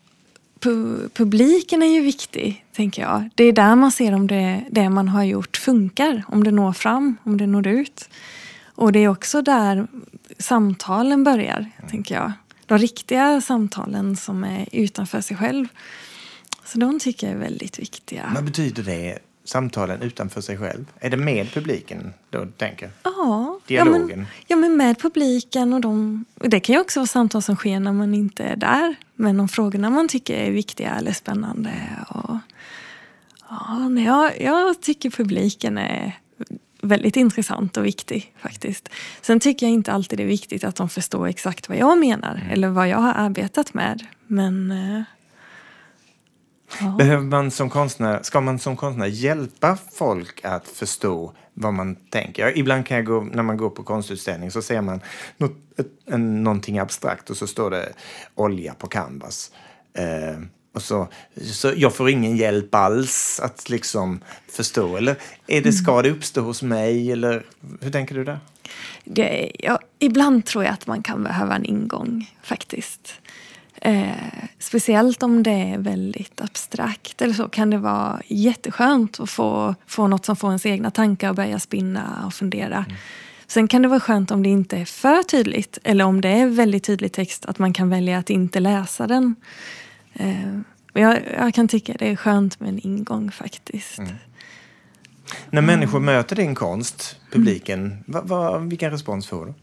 pu 0.60 1.10
publiken 1.14 1.84
är 1.84 1.94
ju 1.94 2.02
viktig, 2.02 2.66
tänker 2.76 3.02
jag. 3.02 3.30
Det 3.36 3.44
är 3.44 3.54
där 3.54 3.76
man 3.76 3.92
ser 3.92 4.14
om 4.14 4.28
det, 4.28 4.66
det 4.72 4.90
man 4.90 5.08
har 5.08 5.24
gjort 5.24 5.58
funkar, 5.58 6.24
om 6.28 6.44
det 6.44 6.52
når 6.52 6.74
fram, 6.74 7.18
om 7.24 7.38
det 7.38 7.48
når 7.48 7.68
ut. 7.68 8.10
Och 8.76 8.92
det 8.92 9.00
är 9.00 9.08
också 9.08 9.42
där 9.42 9.88
samtalen 10.40 11.24
börjar, 11.24 11.58
mm. 11.58 11.90
tänker 11.90 12.16
jag 12.16 12.32
de 12.66 12.78
riktiga 12.78 13.42
samtalen 13.42 14.16
som 14.16 14.44
är 14.44 14.70
utanför 14.72 15.22
sig 15.22 15.38
själv. 15.38 15.68
Så 16.66 16.78
de 16.78 17.00
tycker 17.00 17.28
jag 17.28 17.36
är 17.36 17.40
väldigt 17.40 17.80
viktiga. 17.80 18.32
Vad 18.36 18.44
betyder 18.44 18.84
det, 18.84 19.20
samtalen 19.44 20.02
utanför 20.02 20.42
sig 20.42 20.58
själv? 20.58 20.86
Är 21.00 21.10
det 21.10 21.18
med 21.18 21.52
publiken 21.54 22.14
då, 22.30 22.46
tänker 22.58 22.90
Ja. 23.04 23.60
Dialogen? 23.68 24.10
Ja 24.10 24.16
men, 24.16 24.26
ja, 24.48 24.56
men 24.56 24.78
med 24.78 25.00
publiken 25.00 25.74
och 25.74 25.82
de... 25.82 26.26
Det 26.36 26.60
kan 26.60 26.76
ju 26.76 26.82
också 26.82 27.00
vara 27.00 27.08
samtal 27.08 27.42
som 27.42 27.56
sker 27.56 27.80
när 27.80 27.92
man 27.92 28.14
inte 28.14 28.44
är 28.44 28.56
där. 28.56 28.96
Men 29.16 29.38
de 29.38 29.48
frågorna 29.48 29.90
man 29.90 30.08
tycker 30.08 30.34
är 30.38 30.52
viktiga 30.52 30.96
eller 30.96 31.14
spännande. 31.14 31.72
Och, 32.08 32.38
ja, 33.50 33.90
jag, 34.06 34.42
jag 34.42 34.82
tycker 34.82 35.10
publiken 35.10 35.78
är 35.78 36.20
väldigt 36.86 37.16
intressant 37.16 37.78
och 37.78 37.86
viktig 37.86 38.34
faktiskt. 38.38 38.90
Sen 39.22 39.40
tycker 39.40 39.66
jag 39.66 39.74
inte 39.74 39.92
alltid 39.92 40.20
det 40.20 40.24
är 40.24 40.28
viktigt 40.28 40.64
att 40.64 40.76
de 40.76 40.90
förstår 40.90 41.28
exakt 41.28 41.70
vad 41.70 41.78
jag 41.78 41.98
menar 42.00 42.36
mm. 42.36 42.50
eller 42.50 42.70
vad 42.70 42.88
jag 42.88 42.98
har 42.98 43.14
arbetat 43.14 43.74
med. 43.74 44.04
Men... 44.28 44.72
Eh, 44.72 45.02
ja. 46.80 46.96
Behöver 46.98 47.24
man 47.24 47.52
som 47.52 47.70
konstnär, 47.70 48.20
ska 48.24 48.42
man 48.42 48.60
som 48.60 48.78
konstnär 48.78 49.06
hjälpa 49.06 49.78
folk 49.94 50.46
att 50.46 50.68
förstå 50.68 51.34
vad 51.54 51.74
man 51.74 51.96
tänker? 51.96 52.58
Ibland 52.58 52.86
kan 52.86 52.98
jag 52.98 53.06
gå, 53.06 53.22
när 53.22 53.44
man 53.44 53.58
går 53.58 53.70
på 53.70 53.84
konstutställning 53.84 54.52
så 54.52 54.62
ser 54.62 54.82
man 54.82 55.02
något, 55.38 55.58
ett, 55.78 55.88
en, 56.06 56.44
någonting 56.44 56.80
abstrakt 56.80 57.30
och 57.30 57.38
så 57.38 57.48
står 57.48 57.72
det 57.72 57.94
olja 58.36 58.74
på 58.74 58.88
canvas. 58.88 59.52
Eh, 59.94 60.40
och 60.76 60.82
så, 60.82 61.08
så 61.42 61.74
jag 61.76 61.96
får 61.96 62.10
ingen 62.10 62.38
hjälp 62.38 62.76
alls 62.76 63.40
att 63.44 63.70
liksom 63.70 64.20
förstå. 64.52 64.98
Eller 64.98 65.16
är 65.48 65.62
det, 65.62 65.72
ska 65.72 66.02
det 66.02 66.12
uppstå 66.12 66.42
hos 66.42 66.62
mig? 66.62 67.12
Eller 67.12 67.46
hur 67.82 67.92
tänker 67.92 68.16
du 68.16 68.24
där? 68.24 68.40
Det, 69.04 69.52
ja, 69.60 69.80
ibland 70.00 70.46
tror 70.46 70.64
jag 70.64 70.74
att 70.74 70.88
man 70.88 71.04
kan 71.04 71.24
behöva 71.24 71.56
en 71.56 71.66
ingång 71.66 72.32
faktiskt. 72.44 73.14
Eh, 73.82 74.08
speciellt 74.60 75.24
om 75.24 75.44
det 75.44 75.52
är 75.52 75.78
väldigt 75.78 76.42
abstrakt 76.42 77.22
eller 77.22 77.34
så 77.34 77.48
kan 77.48 77.70
det 77.70 77.78
vara 77.78 78.22
jätteskönt 78.28 79.20
att 79.20 79.30
få, 79.30 79.76
få 79.88 80.08
något 80.08 80.26
som 80.26 80.36
får 80.36 80.50
ens 80.50 80.66
egna 80.66 80.92
tankar 80.92 81.30
och 81.30 81.36
börja 81.36 81.60
spinna 81.60 82.24
och 82.26 82.34
fundera. 82.34 82.78
Mm. 82.78 82.98
Sen 83.48 83.68
kan 83.68 83.82
det 83.82 83.88
vara 83.88 84.00
skönt 84.00 84.32
om 84.32 84.44
det 84.44 84.50
inte 84.50 84.78
är 84.78 84.86
för 84.86 85.24
tydligt 85.24 85.78
eller 85.84 86.06
om 86.06 86.22
det 86.22 86.30
är 86.30 86.48
väldigt 86.48 86.84
tydlig 86.84 87.12
text 87.12 87.46
att 87.46 87.60
man 87.60 87.74
kan 87.74 87.90
välja 87.90 88.18
att 88.18 88.30
inte 88.30 88.60
läsa 88.60 89.08
den. 89.08 89.36
Eh, 90.16 90.60
jag, 90.94 91.22
jag, 91.38 91.54
kan 91.54 91.68
tycka 91.68 91.94
det 92.00 92.08
är 92.08 92.16
skönt 92.16 92.60
med 92.60 92.70
en 92.70 92.80
ingång 92.80 93.32
faktiskt. 93.32 93.98
Mm. 93.98 94.12
När 95.50 95.62
människor 95.62 95.98
mm. 95.98 96.06
möter 96.06 96.36
din 96.36 96.56
konst, 96.56 97.20
publiken, 97.32 97.80
mm. 97.80 98.04
va, 98.06 98.22
va, 98.22 98.58
vilken 98.58 98.92
respons 98.92 99.28
får 99.28 99.46
du? 99.46 99.54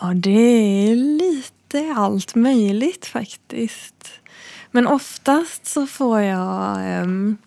Ja, 0.00 0.14
det 0.14 0.30
är 0.30 0.96
lite 0.96 1.94
allt 1.96 2.34
möjligt 2.34 3.06
faktiskt. 3.06 4.10
Men 4.70 4.86
oftast 4.86 5.66
så 5.66 5.86
får 5.86 6.20
jag 6.20 7.02
um, 7.02 7.38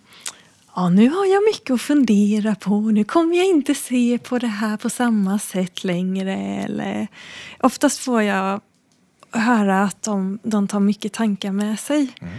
Ja, 0.75 0.89
nu 0.89 1.09
har 1.09 1.25
jag 1.25 1.43
mycket 1.43 1.71
att 1.71 1.81
fundera 1.81 2.55
på. 2.55 2.79
Nu 2.79 3.03
kommer 3.03 3.37
jag 3.37 3.45
inte 3.45 3.75
se 3.75 4.17
på 4.17 4.39
det 4.39 4.47
här 4.47 4.77
på 4.77 4.89
samma 4.89 5.39
sätt 5.39 5.83
längre. 5.83 6.33
Eller, 6.35 7.07
oftast 7.59 7.99
får 7.99 8.21
jag 8.21 8.61
höra 9.39 9.83
att 9.83 10.01
de, 10.01 10.39
de 10.43 10.67
tar 10.67 10.79
mycket 10.79 11.13
tankar 11.13 11.51
med 11.51 11.79
sig. 11.79 12.15
Mm. 12.21 12.33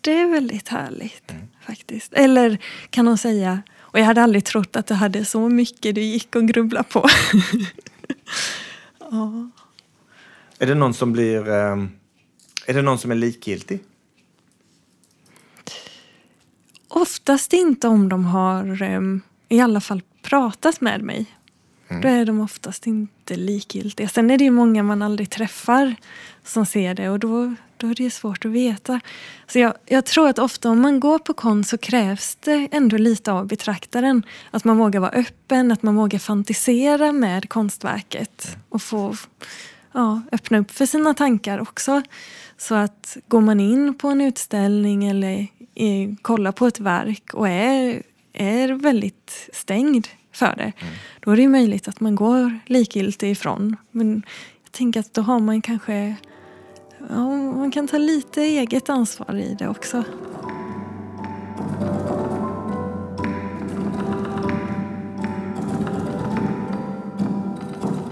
Det 0.00 0.12
är 0.12 0.26
väldigt 0.26 0.68
härligt 0.68 1.30
mm. 1.30 1.42
faktiskt. 1.66 2.12
Eller 2.12 2.58
kan 2.90 3.04
de 3.04 3.18
säga, 3.18 3.62
och 3.78 3.98
jag 3.98 4.04
hade 4.04 4.22
aldrig 4.22 4.44
trott 4.44 4.76
att 4.76 4.86
du 4.86 4.94
hade 4.94 5.24
så 5.24 5.48
mycket 5.48 5.94
du 5.94 6.00
gick 6.00 6.36
och 6.36 6.48
grubbla 6.48 6.82
på. 6.82 7.08
ja. 8.98 9.50
Är 10.58 10.66
det 10.66 10.74
någon 10.74 10.94
som 10.94 11.12
blir... 11.12 11.48
Um, 11.48 11.90
är 12.66 12.74
det 12.74 12.82
någon 12.82 12.98
som 12.98 13.10
är 13.10 13.14
likgiltig? 13.14 13.80
Oftast 16.88 17.52
inte 17.52 17.88
om 17.88 18.08
de 18.08 18.24
har 18.24 18.82
um, 18.82 19.20
i 19.48 19.60
alla 19.60 19.80
fall 19.80 20.02
pratat 20.22 20.80
med 20.80 21.02
mig. 21.02 21.35
Mm. 21.88 22.02
Då 22.02 22.08
är 22.08 22.24
de 22.24 22.40
oftast 22.40 22.86
inte 22.86 23.36
likgiltiga. 23.36 24.08
Sen 24.08 24.30
är 24.30 24.38
det 24.38 24.44
ju 24.44 24.50
många 24.50 24.82
man 24.82 25.02
aldrig 25.02 25.30
träffar 25.30 25.94
som 26.44 26.66
ser 26.66 26.94
det 26.94 27.08
och 27.08 27.18
då, 27.18 27.54
då 27.76 27.86
är 27.86 27.94
det 27.94 28.10
svårt 28.10 28.44
att 28.44 28.50
veta. 28.50 29.00
Så 29.46 29.58
jag, 29.58 29.74
jag 29.86 30.04
tror 30.04 30.28
att 30.28 30.38
ofta 30.38 30.70
om 30.70 30.80
man 30.80 31.00
går 31.00 31.18
på 31.18 31.34
konst 31.34 31.70
så 31.70 31.78
krävs 31.78 32.36
det 32.36 32.68
ändå 32.72 32.96
lite 32.96 33.32
av 33.32 33.46
betraktaren. 33.46 34.22
Att 34.50 34.64
man 34.64 34.76
vågar 34.76 35.00
vara 35.00 35.10
öppen, 35.10 35.72
att 35.72 35.82
man 35.82 35.96
vågar 35.96 36.18
fantisera 36.18 37.12
med 37.12 37.48
konstverket 37.48 38.56
och 38.68 38.82
få 38.82 39.16
ja, 39.92 40.22
öppna 40.32 40.58
upp 40.58 40.70
för 40.70 40.86
sina 40.86 41.14
tankar 41.14 41.58
också. 41.60 42.02
Så 42.56 42.74
att 42.74 43.16
går 43.28 43.40
man 43.40 43.60
in 43.60 43.98
på 43.98 44.08
en 44.08 44.20
utställning 44.20 45.04
eller 45.04 45.46
i, 45.74 46.16
kollar 46.22 46.52
på 46.52 46.66
ett 46.66 46.80
verk 46.80 47.34
och 47.34 47.48
är, 47.48 48.02
är 48.32 48.68
väldigt 48.68 49.50
stängd 49.52 50.08
för 50.36 50.54
det. 50.56 50.72
Mm. 50.78 50.94
Då 51.20 51.30
är 51.30 51.36
det 51.36 51.48
möjligt 51.48 51.88
att 51.88 52.00
man 52.00 52.14
går 52.14 52.58
likgiltig 52.66 53.30
ifrån. 53.30 53.76
Men 53.90 54.22
jag 54.64 54.72
tänker 54.72 55.00
att 55.00 55.14
då 55.14 55.22
har 55.22 55.40
man 55.40 55.62
kanske... 55.62 56.16
Ja, 57.10 57.36
man 57.36 57.70
kan 57.70 57.88
ta 57.88 57.98
lite 57.98 58.42
eget 58.42 58.88
ansvar 58.88 59.36
i 59.36 59.56
det 59.58 59.68
också. 59.68 60.04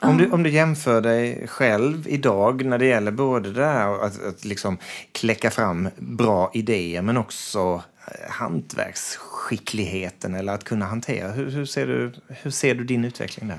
Om 0.00 0.18
du, 0.18 0.30
om 0.30 0.42
du 0.42 0.50
jämför 0.50 1.00
dig 1.00 1.48
själv 1.48 2.08
idag 2.08 2.64
när 2.64 2.78
det 2.78 2.86
gäller 2.86 3.12
både 3.12 3.52
det 3.52 3.64
här 3.64 4.04
att, 4.04 4.24
att 4.24 4.44
liksom 4.44 4.78
kläcka 5.12 5.50
fram 5.50 5.88
bra 5.98 6.50
idéer 6.54 7.02
men 7.02 7.16
också 7.16 7.82
eh, 8.06 8.30
hantverksskickligheten 8.30 10.34
eller 10.34 10.52
att 10.52 10.64
kunna 10.64 10.86
hantera. 10.86 11.32
Hur, 11.32 11.50
hur, 11.50 11.66
ser, 11.66 11.86
du, 11.86 12.12
hur 12.28 12.50
ser 12.50 12.74
du 12.74 12.84
din 12.84 13.04
utveckling 13.04 13.48
där? 13.48 13.58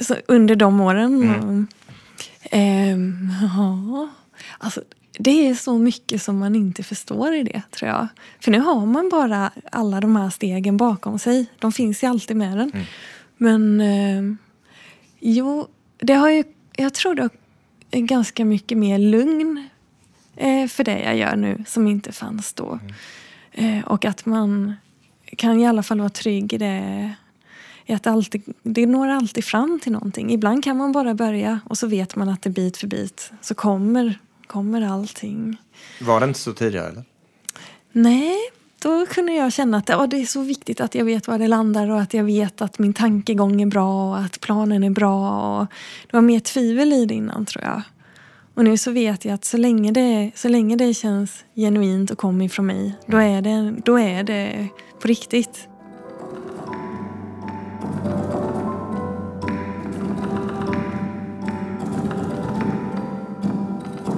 Så 0.00 0.16
under 0.28 0.56
de 0.56 0.80
åren? 0.80 1.22
Mm. 1.22 1.66
Ähm, 2.50 3.32
ja, 3.42 4.08
alltså, 4.58 4.82
det 5.22 5.48
är 5.48 5.54
så 5.54 5.78
mycket 5.78 6.22
som 6.22 6.38
man 6.38 6.54
inte 6.54 6.82
förstår 6.82 7.34
i 7.34 7.42
det, 7.42 7.62
tror 7.70 7.90
jag. 7.90 8.08
För 8.40 8.50
nu 8.50 8.60
har 8.60 8.86
man 8.86 9.08
bara 9.08 9.50
alla 9.72 10.00
de 10.00 10.16
här 10.16 10.30
stegen 10.30 10.76
bakom 10.76 11.18
sig. 11.18 11.46
De 11.58 11.72
finns 11.72 12.02
ju 12.02 12.06
alltid 12.06 12.36
med 12.36 12.58
den. 12.58 12.70
Mm. 12.70 12.86
Men 13.36 13.80
eh, 13.80 14.36
jo, 15.18 15.68
det 15.98 16.14
har 16.14 16.30
ju, 16.30 16.44
jag 16.76 16.94
tror 16.94 17.14
det 17.14 17.28
är 17.90 18.00
ganska 18.00 18.44
mycket 18.44 18.78
mer 18.78 18.98
lugn 18.98 19.68
eh, 20.36 20.66
för 20.66 20.84
det 20.84 20.98
jag 20.98 21.16
gör 21.16 21.36
nu 21.36 21.64
som 21.66 21.86
inte 21.86 22.12
fanns 22.12 22.52
då. 22.52 22.78
Mm. 23.52 23.78
Eh, 23.78 23.84
och 23.84 24.04
att 24.04 24.26
man 24.26 24.74
kan 25.36 25.60
i 25.60 25.66
alla 25.66 25.82
fall 25.82 25.98
vara 25.98 26.10
trygg 26.10 26.52
i 26.52 26.58
det 26.58 27.14
att 27.94 28.06
alltid, 28.06 28.42
det 28.62 28.86
når 28.86 29.08
alltid 29.08 29.44
fram 29.44 29.80
till 29.82 29.92
någonting. 29.92 30.32
Ibland 30.32 30.64
kan 30.64 30.76
man 30.76 30.92
bara 30.92 31.14
börja 31.14 31.60
och 31.64 31.78
så 31.78 31.86
vet 31.86 32.16
man 32.16 32.28
att 32.28 32.42
det 32.42 32.50
bit 32.50 32.76
för 32.76 32.86
bit 32.86 33.32
så 33.40 33.54
kommer 33.54 34.18
kommer 34.50 34.82
allting. 34.82 35.56
Var 36.00 36.20
det 36.20 36.26
inte 36.26 36.38
så 36.38 36.52
tidigare? 36.52 36.88
Eller? 36.88 37.04
Nej, 37.92 38.36
då 38.82 39.06
kunde 39.06 39.32
jag 39.32 39.52
känna 39.52 39.76
att 39.76 39.88
ja, 39.88 40.06
det 40.06 40.20
är 40.20 40.26
så 40.26 40.42
viktigt 40.42 40.80
att 40.80 40.94
jag 40.94 41.04
vet 41.04 41.28
var 41.28 41.38
det 41.38 41.48
landar 41.48 41.90
och 41.90 42.00
att 42.00 42.14
jag 42.14 42.24
vet 42.24 42.62
att 42.62 42.78
min 42.78 42.92
tankegång 42.92 43.62
är 43.62 43.66
bra 43.66 44.10
och 44.10 44.18
att 44.18 44.40
planen 44.40 44.84
är 44.84 44.90
bra. 44.90 45.60
Och 45.60 45.66
det 46.10 46.16
var 46.16 46.20
mer 46.20 46.40
tvivel 46.40 46.92
i 46.92 47.06
det 47.06 47.14
innan 47.14 47.46
tror 47.46 47.64
jag. 47.64 47.82
Och 48.54 48.64
nu 48.64 48.76
så 48.76 48.90
vet 48.90 49.24
jag 49.24 49.34
att 49.34 49.44
så 49.44 49.56
länge 49.56 49.92
det, 49.92 50.30
så 50.34 50.48
länge 50.48 50.76
det 50.76 50.94
känns 50.94 51.44
genuint 51.54 52.10
och 52.10 52.18
kommer 52.18 52.44
ifrån 52.44 52.66
mig, 52.66 52.94
då 53.06 53.16
är 53.16 53.42
det, 53.42 53.74
då 53.84 53.98
är 53.98 54.22
det 54.22 54.68
på 55.00 55.08
riktigt. 55.08 55.68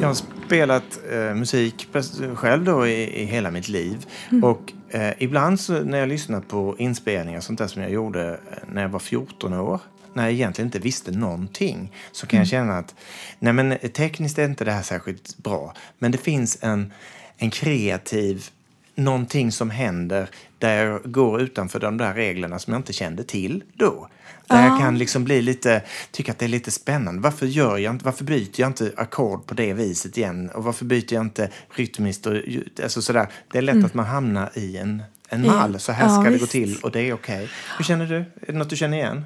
Jag 0.03 0.09
har 0.09 0.15
spelat 0.47 1.01
eh, 1.11 1.35
musik 1.35 1.89
själv 2.35 2.65
då 2.65 2.87
i, 2.87 3.23
i, 3.23 3.25
hela 3.25 3.51
mitt 3.51 3.69
liv. 3.69 4.07
Mm. 4.31 4.45
Och 4.45 4.73
eh, 4.91 5.13
ibland 5.19 5.61
så, 5.61 5.73
när 5.85 5.99
jag 5.99 6.09
lyssnar 6.09 6.41
på 6.41 6.77
inspelningar 6.79 7.41
sånt 7.41 7.59
där 7.59 7.67
som 7.67 7.83
jag 7.83 7.91
gjorde 7.91 8.31
eh, 8.31 8.57
när 8.73 8.83
jag 8.83 8.89
var 8.89 8.99
14 8.99 9.53
år 9.53 9.81
när 10.13 10.23
jag 10.23 10.33
egentligen 10.33 10.67
inte 10.67 10.79
visste 10.79 11.11
någonting 11.11 11.93
så 12.13 12.27
kan 12.27 12.37
mm. 12.37 12.41
jag 12.41 12.49
känna 12.49 12.79
att 12.79 12.95
nej 13.39 13.53
men, 13.53 13.79
tekniskt 13.79 14.39
är 14.39 14.45
inte 14.45 14.65
det 14.65 14.73
här 14.73 14.83
särskilt 14.83 15.37
bra. 15.39 15.75
Men 15.99 16.13
det 16.13 16.19
finns 16.19 16.59
en, 16.61 16.93
en 17.37 17.51
kreativ 17.51 18.47
någonting 18.95 19.53
som 19.53 19.71
händer 19.71 20.29
där 20.59 20.85
jag 20.85 21.03
går 21.05 21.41
utanför 21.41 21.81
de 21.81 21.97
där 21.97 22.15
reglerna 22.15 22.59
som 22.59 22.73
jag 22.73 22.81
inte 22.81 22.93
kände 22.93 23.25
till 23.25 23.65
då. 23.75 24.09
Där 24.47 24.63
ja. 24.63 24.69
jag 24.69 24.79
kan 24.79 24.99
liksom 24.99 25.25
bli 25.25 25.43
lite, 25.43 25.83
tycka 26.11 26.33
att 26.33 26.39
det 26.39 26.47
är 26.47 26.49
lite 26.49 26.71
spännande. 26.71 27.23
Varför, 27.23 27.47
gör 27.47 27.79
jag 27.79 27.95
inte, 27.95 28.05
varför 28.05 28.25
byter 28.25 28.61
jag 28.61 28.69
inte 28.69 28.93
ackord 28.97 29.47
på 29.47 29.55
det 29.55 29.73
viset 29.73 30.19
igen? 30.19 30.51
Och 30.55 30.65
varför 30.65 30.85
byter 30.85 31.15
jag 31.15 31.23
inte 31.23 31.51
rytmiskt? 31.71 32.27
Och, 32.27 32.37
alltså 32.83 33.03
sådär. 33.03 33.27
Det 33.53 33.59
är 33.59 33.63
lätt 33.63 33.75
mm. 33.75 33.87
att 33.87 33.95
man 33.95 34.07
hamnar 34.07 34.51
i 34.55 34.77
en, 34.77 35.03
en 35.29 35.47
mall. 35.47 35.81
Så 35.81 35.93
här 35.93 36.09
ska 36.09 36.25
ja, 36.25 36.31
det 36.31 36.39
gå 36.39 36.47
till 36.47 36.79
och 36.83 36.91
det 36.91 37.01
är 37.01 37.13
okej. 37.13 37.37
Okay. 37.37 37.49
Hur 37.77 37.85
känner 37.85 38.07
du? 38.07 38.17
Är 38.17 38.27
det 38.47 38.53
något 38.53 38.71
du 38.71 38.77
känner 38.77 38.97
igen? 38.97 39.25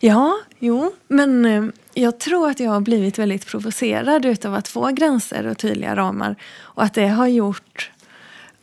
Ja, 0.00 0.38
jo, 0.58 0.92
men 1.08 1.44
eh, 1.44 1.64
jag 1.94 2.20
tror 2.20 2.50
att 2.50 2.60
jag 2.60 2.70
har 2.70 2.80
blivit 2.80 3.18
väldigt 3.18 3.46
provocerad 3.46 4.46
av 4.46 4.54
att 4.54 4.68
få 4.68 4.86
gränser 4.86 5.46
och 5.46 5.58
tydliga 5.58 5.96
ramar. 5.96 6.36
Och 6.58 6.82
att 6.82 6.94
det 6.94 7.06
har 7.06 7.26
gjort 7.26 7.90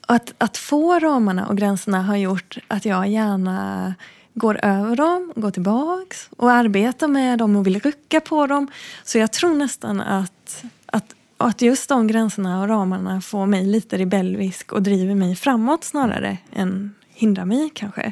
att, 0.06 0.34
att 0.38 0.58
få 0.58 1.00
ramarna 1.00 1.48
och 1.48 1.58
gränserna 1.58 2.02
har 2.02 2.16
gjort 2.16 2.58
att 2.68 2.86
jag 2.86 3.08
gärna 3.08 3.94
går 4.34 4.60
över 4.66 4.96
dem, 4.96 5.34
går 5.36 5.52
tillbaks 5.52 6.30
och 6.38 6.52
arbetar 6.52 7.08
med 7.08 7.40
dem 7.40 7.56
och 7.56 7.68
vill 7.68 7.80
rucka 7.80 8.22
på 8.22 8.48
dem. 8.48 8.68
Så 9.04 9.18
jag 9.18 9.34
tror 9.34 9.54
nästan 9.54 10.02
att, 10.02 10.64
att, 10.86 11.16
att 11.38 11.62
just 11.62 11.90
de 11.90 12.08
gränserna 12.08 12.62
och 12.62 12.68
ramarna 12.68 13.22
får 13.22 13.46
mig 13.46 13.66
lite 13.66 13.98
rebellisk 13.98 14.72
och 14.72 14.82
driver 14.82 15.16
mig 15.16 15.36
framåt 15.36 15.84
snarare 15.84 16.38
än 16.52 16.94
hindrar 17.14 17.46
mig 17.46 17.70
kanske. 17.74 18.12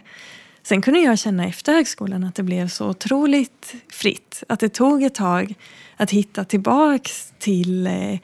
Sen 0.64 0.82
kunde 0.82 1.00
jag 1.00 1.20
känna 1.20 1.46
efter 1.48 1.74
högskolan 1.74 2.24
att 2.24 2.36
det 2.36 2.44
blev 2.44 2.68
så 2.68 2.90
otroligt 2.90 3.76
fritt. 3.90 4.44
Att 4.50 4.60
det 4.60 4.70
tog 4.70 5.04
ett 5.04 5.16
tag 5.16 5.54
att 5.98 6.12
hitta 6.12 6.46
tillbaks 6.46 7.34
till 7.40 7.88
eh, 7.88 8.20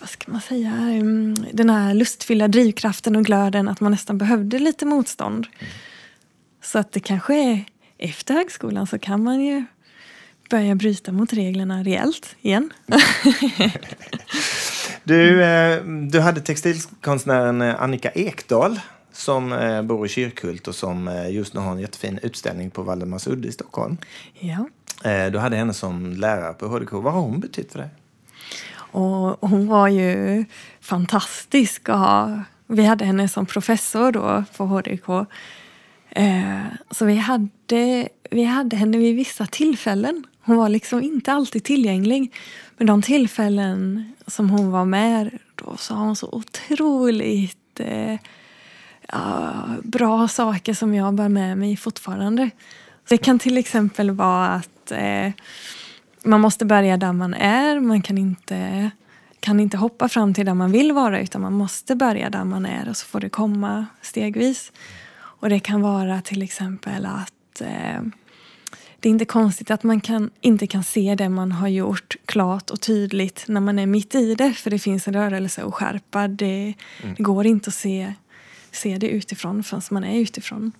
vad 0.00 0.08
ska 0.08 0.32
man 0.32 0.40
säga, 0.40 0.70
mm, 0.70 1.46
den 1.52 1.70
här 1.70 1.94
lustfyllda 1.94 2.48
drivkraften 2.48 3.16
och 3.16 3.24
glöden 3.24 3.68
att 3.68 3.80
man 3.80 3.92
nästan 3.92 4.18
behövde 4.18 4.58
lite 4.58 4.86
motstånd. 4.86 5.46
Mm. 5.58 5.72
Så 6.62 6.78
att 6.78 6.92
det 6.92 7.00
kanske 7.00 7.34
är 7.34 7.64
efter 7.98 8.34
högskolan 8.34 8.86
så 8.86 8.98
kan 8.98 9.24
man 9.24 9.40
ju 9.40 9.64
börja 10.50 10.74
bryta 10.74 11.12
mot 11.12 11.32
reglerna 11.32 11.82
rejält 11.82 12.36
igen. 12.40 12.72
du, 15.04 15.44
eh, 15.44 15.84
du 15.84 16.20
hade 16.20 16.40
textilkonstnären 16.40 17.62
eh, 17.62 17.82
Annika 17.82 18.10
Ekdahl 18.10 18.80
som 19.12 19.52
eh, 19.52 19.82
bor 19.82 20.06
i 20.06 20.08
Kyrkhult 20.08 20.68
och 20.68 20.74
som 20.74 21.26
just 21.30 21.54
nu 21.54 21.60
har 21.60 21.72
en 21.72 21.78
jättefin 21.78 22.18
utställning 22.22 22.70
på 22.70 22.82
Valdemarsudde 22.82 23.48
i 23.48 23.52
Stockholm. 23.52 23.96
Ja. 24.38 24.68
Du 25.32 25.38
hade 25.38 25.56
henne 25.56 25.74
som 25.74 26.12
lärare 26.12 26.52
på 26.52 26.68
HDK. 26.68 26.92
Vad 26.92 27.12
har 27.12 27.20
hon 27.20 27.40
betytt 27.40 27.72
för 27.72 27.78
dig? 27.78 27.88
Och 28.90 29.48
hon 29.48 29.66
var 29.66 29.88
ju 29.88 30.44
fantastisk 30.80 31.88
att 31.88 31.98
ha. 31.98 32.42
Vi 32.66 32.84
hade 32.84 33.04
henne 33.04 33.28
som 33.28 33.46
professor 33.46 34.12
då 34.12 34.44
på 34.56 34.64
HDK. 34.64 35.08
Eh, 36.10 36.62
så 36.90 37.04
vi 37.04 37.16
hade, 37.16 38.08
vi 38.30 38.44
hade 38.44 38.76
henne 38.76 38.98
vid 38.98 39.16
vissa 39.16 39.46
tillfällen. 39.46 40.24
Hon 40.42 40.56
var 40.56 40.68
liksom 40.68 41.02
inte 41.02 41.32
alltid 41.32 41.64
tillgänglig. 41.64 42.32
Men 42.76 42.86
de 42.86 43.02
tillfällen 43.02 44.12
som 44.26 44.50
hon 44.50 44.70
var 44.70 44.84
med 44.84 45.30
då 45.54 45.76
sa 45.76 45.94
hon 45.94 46.16
så 46.16 46.28
otroligt 46.32 47.80
eh, 47.80 48.16
ja, 49.08 49.52
bra 49.82 50.28
saker 50.28 50.74
som 50.74 50.94
jag 50.94 51.14
bär 51.14 51.28
med 51.28 51.58
mig 51.58 51.76
fortfarande. 51.76 52.50
Det 53.08 53.18
kan 53.18 53.38
till 53.38 53.56
exempel 53.56 54.10
vara 54.10 54.48
att 54.48 54.90
eh, 54.90 55.32
man 56.22 56.40
måste 56.40 56.64
börja 56.64 56.96
där 56.96 57.12
man 57.12 57.34
är. 57.34 57.80
Man 57.80 58.02
kan 58.02 58.18
inte, 58.18 58.90
kan 59.40 59.60
inte 59.60 59.76
hoppa 59.76 60.08
fram 60.08 60.34
till 60.34 60.46
där 60.46 60.54
man 60.54 60.72
vill 60.72 60.92
vara 60.92 61.20
utan 61.20 61.42
man 61.42 61.52
måste 61.52 61.96
börja 61.96 62.30
där 62.30 62.44
man 62.44 62.66
är 62.66 62.88
och 62.88 62.96
så 62.96 63.06
får 63.06 63.20
det 63.20 63.28
komma 63.28 63.86
stegvis. 64.02 64.72
Och 65.14 65.48
det 65.48 65.60
kan 65.60 65.80
vara 65.80 66.20
till 66.20 66.42
exempel 66.42 67.06
att 67.06 67.60
eh, 67.60 68.02
det 69.00 69.08
är 69.08 69.10
inte 69.10 69.24
konstigt 69.24 69.70
att 69.70 69.82
man 69.82 70.00
kan, 70.00 70.30
inte 70.40 70.66
kan 70.66 70.84
se 70.84 71.14
det 71.14 71.28
man 71.28 71.52
har 71.52 71.68
gjort 71.68 72.16
klart 72.24 72.70
och 72.70 72.80
tydligt 72.80 73.44
när 73.48 73.60
man 73.60 73.78
är 73.78 73.86
mitt 73.86 74.14
i 74.14 74.34
det. 74.34 74.52
För 74.52 74.70
det 74.70 74.78
finns 74.78 75.08
en 75.08 75.14
rörelse 75.14 75.62
och 75.62 75.74
skärpa. 75.74 76.28
Det, 76.28 76.74
mm. 77.02 77.14
det 77.16 77.22
går 77.22 77.46
inte 77.46 77.68
att 77.68 77.74
se, 77.74 78.14
se 78.70 78.98
det 78.98 79.08
utifrån 79.08 79.62
förrän 79.62 79.82
man 79.90 80.04
är 80.04 80.20
utifrån. 80.20 80.72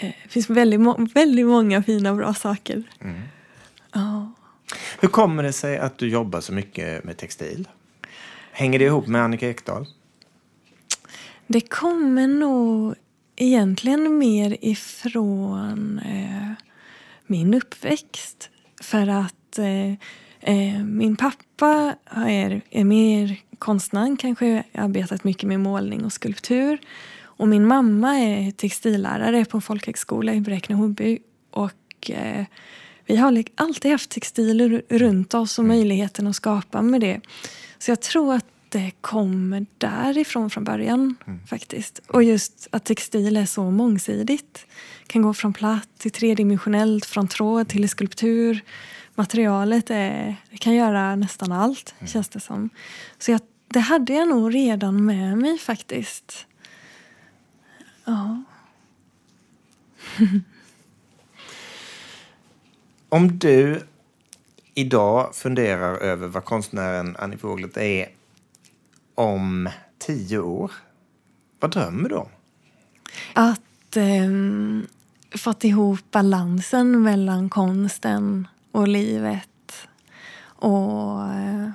Eh, 0.00 0.12
det 0.22 0.28
finns 0.28 0.50
väldigt, 0.50 0.80
väldigt 1.14 1.46
många 1.46 1.82
fina 1.82 2.14
bra 2.14 2.34
saker. 2.34 2.82
Mm. 3.00 3.20
Hur 5.00 5.08
kommer 5.08 5.42
det 5.42 5.52
sig 5.52 5.78
att 5.78 5.98
du 5.98 6.08
jobbar 6.08 6.40
så 6.40 6.52
mycket 6.52 7.04
med 7.04 7.16
textil? 7.16 7.68
Hänger 8.52 8.78
det 8.78 8.84
ihop 8.84 9.06
med 9.06 9.22
Annika 9.22 9.48
Ekdahl? 9.48 9.86
Det 11.46 11.60
kommer 11.60 12.28
nog 12.28 12.94
egentligen 13.36 14.18
mer 14.18 14.56
ifrån 14.60 15.98
eh, 15.98 16.66
min 17.26 17.54
uppväxt. 17.54 18.50
För 18.82 19.08
att 19.08 19.58
eh, 19.58 19.92
eh, 20.40 20.84
min 20.84 21.16
pappa 21.16 21.94
är, 22.10 22.60
är 22.70 22.84
mer 22.84 23.40
konstnär, 23.58 24.16
kanske 24.16 24.64
arbetat 24.74 25.24
mycket 25.24 25.48
med 25.48 25.60
målning 25.60 26.04
och 26.04 26.12
skulptur. 26.12 26.78
Och 27.22 27.48
min 27.48 27.66
mamma 27.66 28.14
är 28.18 28.50
textillärare 28.50 29.44
på 29.44 29.56
en 29.56 29.62
folkhögskola 29.62 30.34
i 30.34 30.40
Bräkne-Hoby. 30.40 31.18
Och 31.50 32.10
eh, 32.10 32.44
vi 33.06 33.16
har 33.16 33.44
alltid 33.54 33.90
haft 33.90 34.10
textiler 34.10 34.82
runt 34.88 35.34
oss 35.34 35.58
och 35.58 35.64
mm. 35.64 35.76
möjligheten 35.76 36.26
att 36.26 36.36
skapa 36.36 36.82
med 36.82 37.00
det. 37.00 37.20
Så 37.78 37.90
jag 37.90 38.00
tror 38.00 38.34
att 38.34 38.46
det 38.68 38.92
kommer 39.00 39.66
därifrån 39.78 40.50
från 40.50 40.64
början 40.64 41.16
mm. 41.26 41.46
faktiskt. 41.46 42.00
Och 42.06 42.22
just 42.22 42.68
att 42.70 42.84
textil 42.84 43.36
är 43.36 43.46
så 43.46 43.70
mångsidigt. 43.70 44.66
Kan 45.06 45.22
gå 45.22 45.34
från 45.34 45.52
platt 45.52 45.88
till 45.98 46.10
tredimensionellt, 46.10 47.04
från 47.04 47.28
tråd 47.28 47.68
till 47.68 47.88
skulptur. 47.88 48.60
Materialet 49.14 49.90
är, 49.90 50.36
det 50.50 50.56
kan 50.56 50.74
göra 50.74 51.16
nästan 51.16 51.52
allt, 51.52 51.94
mm. 51.98 52.08
känns 52.08 52.28
det 52.28 52.40
som. 52.40 52.70
Så 53.18 53.30
jag, 53.30 53.40
det 53.68 53.80
hade 53.80 54.12
jag 54.12 54.28
nog 54.28 54.54
redan 54.54 55.04
med 55.04 55.38
mig 55.38 55.58
faktiskt. 55.58 56.46
Ja. 58.04 58.42
Om 63.12 63.38
du 63.38 63.82
idag 64.74 65.34
funderar 65.34 65.96
över 65.96 66.28
vad 66.28 66.44
konstnären 66.44 67.16
Annie 67.18 67.36
Fåglet 67.36 67.76
är 67.76 68.08
om 69.14 69.68
tio 69.98 70.38
år, 70.38 70.72
vad 71.60 71.70
drömmer 71.70 72.08
du 72.08 72.14
om? 72.14 72.28
Att 73.32 73.96
eh, 73.96 74.30
fått 75.38 75.64
ihop 75.64 76.00
balansen 76.10 77.02
mellan 77.02 77.50
konsten 77.50 78.48
och 78.70 78.88
livet. 78.88 79.88
Och, 80.44 81.28
eh, 81.32 81.70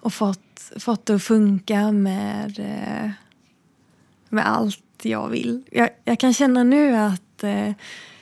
och 0.00 0.12
fått, 0.12 0.72
fått 0.78 1.06
det 1.06 1.14
att 1.14 1.22
funka 1.22 1.92
med, 1.92 2.58
eh, 2.58 3.10
med 4.28 4.48
allt 4.48 4.84
jag 5.02 5.28
vill. 5.28 5.62
Jag, 5.70 5.90
jag 6.04 6.20
kan 6.20 6.34
känna 6.34 6.62
nu 6.62 6.96
att 6.96 7.44
eh, 7.44 7.72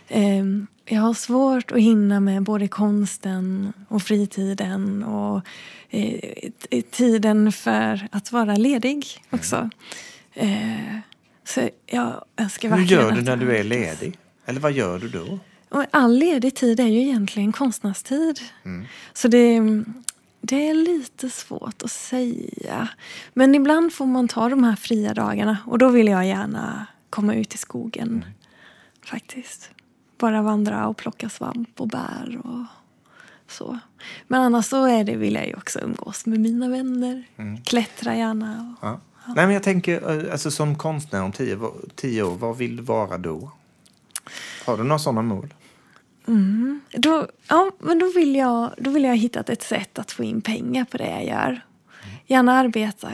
ehm, 0.08 0.66
jag 0.88 1.00
har 1.00 1.14
svårt 1.14 1.72
att 1.72 1.78
hinna 1.78 2.20
med 2.20 2.42
både 2.42 2.68
konsten 2.68 3.72
och 3.88 4.02
fritiden 4.02 5.04
och 5.04 5.42
eh, 5.90 6.50
tiden 6.90 7.52
för 7.52 8.08
att 8.12 8.32
vara 8.32 8.56
ledig 8.56 9.06
också. 9.30 9.70
Eh, 10.34 10.98
så 11.44 11.68
jag 11.86 12.24
önskar 12.36 12.76
Hur 12.76 12.84
gör 12.84 13.12
du 13.12 13.22
när 13.22 13.36
du 13.36 13.56
är 13.56 13.64
ledig? 13.64 14.18
Eller 14.46 14.60
vad 14.60 14.72
gör 14.72 14.98
du 14.98 15.08
då? 15.08 15.38
All 15.90 16.18
ledig 16.18 16.54
tid 16.54 16.80
är 16.80 16.86
ju 16.86 17.00
egentligen 17.00 17.52
konstnärstid. 17.52 18.40
Mm. 18.64 18.86
Så 19.12 19.28
det, 19.28 19.60
det 20.40 20.68
är 20.68 20.74
lite 20.74 21.30
svårt 21.30 21.82
att 21.82 21.90
säga. 21.90 22.88
Men 23.34 23.54
ibland 23.54 23.92
får 23.92 24.06
man 24.06 24.28
ta 24.28 24.48
de 24.48 24.64
här 24.64 24.76
fria 24.76 25.14
dagarna 25.14 25.58
och 25.66 25.78
då 25.78 25.88
vill 25.88 26.06
jag 26.06 26.26
gärna 26.26 26.86
komma 27.10 27.34
ut 27.34 27.54
i 27.54 27.58
skogen. 27.58 28.08
Mm. 28.08 28.24
Faktiskt 29.04 29.70
bara 30.18 30.42
vandra 30.42 30.88
och 30.88 30.96
plocka 30.96 31.28
svamp 31.28 31.80
och 31.80 31.88
bär 31.88 32.40
och 32.44 32.64
så. 33.48 33.78
Men 34.26 34.42
annars 34.42 34.66
så 34.66 34.84
är 34.84 35.04
det, 35.04 35.16
vill 35.16 35.34
jag 35.34 35.46
ju 35.46 35.54
också 35.54 35.80
umgås 35.80 36.26
med 36.26 36.40
mina 36.40 36.68
vänner. 36.68 37.22
Mm. 37.36 37.62
Klättra 37.62 38.16
gärna. 38.16 38.76
Och, 38.80 38.88
ja. 38.88 39.00
Ja. 39.28 39.34
Nej, 39.34 39.46
men 39.46 39.54
jag 39.54 39.62
tänker, 39.62 40.26
eh, 40.26 40.32
alltså, 40.32 40.50
som 40.50 40.76
konstnär 40.76 41.22
om 41.22 41.32
tio, 41.32 41.58
tio 41.94 42.22
år, 42.22 42.36
vad 42.36 42.56
vill 42.56 42.76
du 42.76 42.82
vara 42.82 43.18
då? 43.18 43.50
Har 44.66 44.76
du 44.76 44.82
några 44.82 44.98
sådana 44.98 45.22
mål? 45.22 45.54
Mm. 46.28 46.80
Då, 46.92 47.26
ja, 47.48 47.70
men 47.78 47.98
då 47.98 48.12
vill, 48.14 48.34
jag, 48.34 48.70
då 48.78 48.90
vill 48.90 49.02
jag 49.02 49.10
ha 49.10 49.16
hittat 49.16 49.50
ett 49.50 49.62
sätt 49.62 49.98
att 49.98 50.12
få 50.12 50.24
in 50.24 50.40
pengar 50.40 50.84
på 50.84 50.96
det 50.96 51.10
jag 51.10 51.26
gör. 51.26 51.46
Mm. 51.48 52.16
Gärna 52.26 52.52
arbeta 52.52 53.08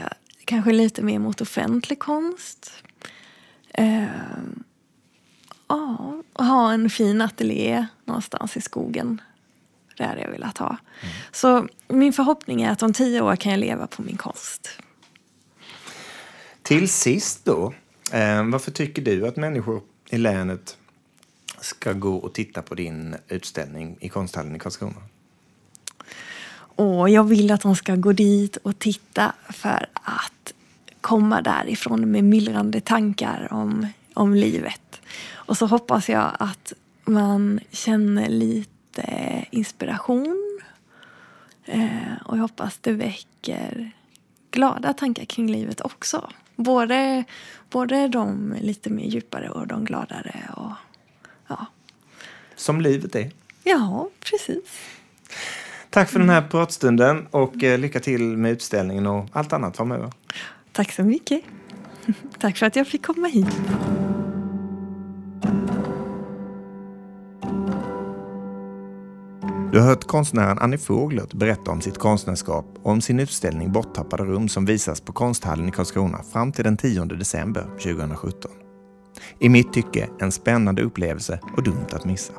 kanske 0.45 0.71
lite 0.71 1.01
mer 1.01 1.19
mot 1.19 1.41
offentlig 1.41 1.99
konst. 1.99 2.83
Eh, 3.73 4.03
Ja, 5.67 6.21
och 6.33 6.45
ha 6.45 6.73
en 6.73 6.89
fin 6.89 7.21
ateljé 7.21 7.87
någonstans 8.05 8.57
i 8.57 8.61
skogen. 8.61 9.21
Det 9.97 10.03
hade 10.03 10.21
jag 10.21 10.31
velat 10.31 10.57
ha. 10.57 10.67
Mm. 10.67 11.13
Så 11.31 11.67
min 11.87 12.13
förhoppning 12.13 12.61
är 12.61 12.71
att 12.71 12.83
om 12.83 12.93
tio 12.93 13.21
år 13.21 13.35
kan 13.35 13.51
jag 13.51 13.59
leva 13.59 13.87
på 13.87 14.01
min 14.01 14.17
konst. 14.17 14.69
Till 16.61 16.89
sist 16.89 17.45
då, 17.45 17.73
eh, 18.11 18.43
varför 18.43 18.71
tycker 18.71 19.01
du 19.01 19.27
att 19.27 19.35
människor 19.35 19.81
i 20.09 20.17
länet 20.17 20.77
ska 21.61 21.93
gå 21.93 22.15
och 22.15 22.33
titta 22.33 22.61
på 22.61 22.75
din 22.75 23.15
utställning 23.27 23.97
i 23.99 24.09
konsthallen 24.09 24.55
i 24.55 24.59
Karlskrona? 24.59 25.01
Och 26.77 27.09
jag 27.09 27.23
vill 27.23 27.51
att 27.51 27.61
de 27.61 27.75
ska 27.75 27.95
gå 27.95 28.11
dit 28.11 28.57
och 28.57 28.79
titta 28.79 29.33
för 29.49 29.87
att 29.93 30.53
komma 31.01 31.41
därifrån 31.41 32.11
med 32.11 32.23
myllrande 32.23 32.81
tankar 32.81 33.47
om, 33.51 33.87
om 34.13 34.33
livet 34.33 35.01
och 35.45 35.57
så 35.57 35.65
hoppas 35.65 36.09
jag 36.09 36.31
att 36.39 36.73
man 37.05 37.59
känner 37.71 38.29
lite 38.29 39.45
inspiration. 39.51 40.59
Eh, 41.65 42.13
och 42.25 42.37
jag 42.37 42.41
hoppas 42.41 42.77
det 42.77 42.91
väcker 42.91 43.91
glada 44.51 44.93
tankar 44.93 45.25
kring 45.25 45.51
livet 45.51 45.81
också. 45.81 46.29
Både, 46.55 47.23
både 47.69 48.07
de 48.07 48.55
lite 48.61 48.89
mer 48.89 49.05
djupare 49.05 49.49
och 49.49 49.67
de 49.67 49.85
gladare. 49.85 50.39
Och, 50.55 50.71
ja. 51.47 51.65
Som 52.55 52.81
livet 52.81 53.15
är. 53.15 53.31
Ja, 53.63 54.09
precis. 54.19 54.63
Tack 55.89 56.09
för 56.09 56.19
den 56.19 56.29
här 56.29 56.41
pratstunden 56.41 57.27
och 57.31 57.63
eh, 57.63 57.79
lycka 57.79 57.99
till 57.99 58.37
med 58.37 58.51
utställningen 58.51 59.07
och 59.07 59.29
allt 59.31 59.53
annat 59.53 59.77
framöver. 59.77 60.11
Tack 60.71 60.91
så 60.91 61.03
mycket. 61.03 61.41
Tack 62.39 62.57
för 62.57 62.65
att 62.65 62.75
jag 62.75 62.87
fick 62.87 63.05
komma 63.05 63.27
hit. 63.27 63.55
Du 69.75 69.81
har 69.81 69.87
hört 69.87 70.03
konstnären 70.03 70.59
Annie 70.59 70.77
Foglert 70.77 71.33
berätta 71.33 71.71
om 71.71 71.81
sitt 71.81 71.97
konstnärskap 71.97 72.65
och 72.83 72.91
om 72.91 73.01
sin 73.01 73.19
utställning 73.19 73.71
Borttappade 73.71 74.23
rum 74.23 74.49
som 74.49 74.65
visas 74.65 75.01
på 75.01 75.13
Konsthallen 75.13 75.69
i 75.69 75.71
Karlskrona 75.71 76.23
fram 76.23 76.51
till 76.51 76.63
den 76.63 76.77
10 76.77 77.05
december 77.05 77.63
2017. 77.63 78.51
I 79.39 79.49
mitt 79.49 79.73
tycke 79.73 80.09
en 80.19 80.31
spännande 80.31 80.81
upplevelse 80.81 81.39
och 81.57 81.63
dumt 81.63 81.87
att 81.91 82.05
missa. 82.05 82.33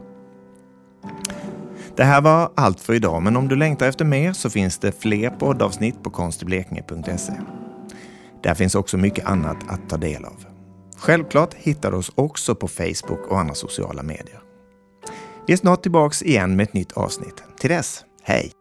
Det 1.96 2.05
här 2.05 2.20
var 2.20 2.53
allt 2.55 2.81
för 2.81 2.94
idag, 2.94 3.22
men 3.22 3.37
om 3.37 3.49
du 3.49 3.57
längtar 3.57 3.88
efter 3.88 4.05
mer 4.05 4.33
så 4.33 4.51
finns 4.51 4.79
det 4.79 5.03
fler 5.03 5.31
poddavsnitt 5.31 6.03
på 6.03 6.11
konstiblekinge.se. 6.11 7.33
Där 8.42 8.55
finns 8.55 8.75
också 8.75 8.96
mycket 8.96 9.27
annat 9.27 9.59
att 9.68 9.88
ta 9.88 9.96
del 9.96 10.25
av. 10.25 10.44
Självklart 10.99 11.55
hittar 11.55 11.90
du 11.90 11.96
oss 11.96 12.12
också 12.14 12.55
på 12.55 12.68
Facebook 12.68 13.27
och 13.29 13.40
andra 13.40 13.55
sociala 13.55 14.03
medier. 14.03 14.46
Vi 15.47 15.53
är 15.53 15.57
snart 15.57 15.83
tillbaks 15.83 16.23
igen 16.23 16.57
med 16.57 16.65
ett 16.65 16.75
nytt 16.75 16.93
avsnitt. 16.93 17.43
Till 17.59 17.71
dess, 17.71 18.05
hej! 18.23 18.53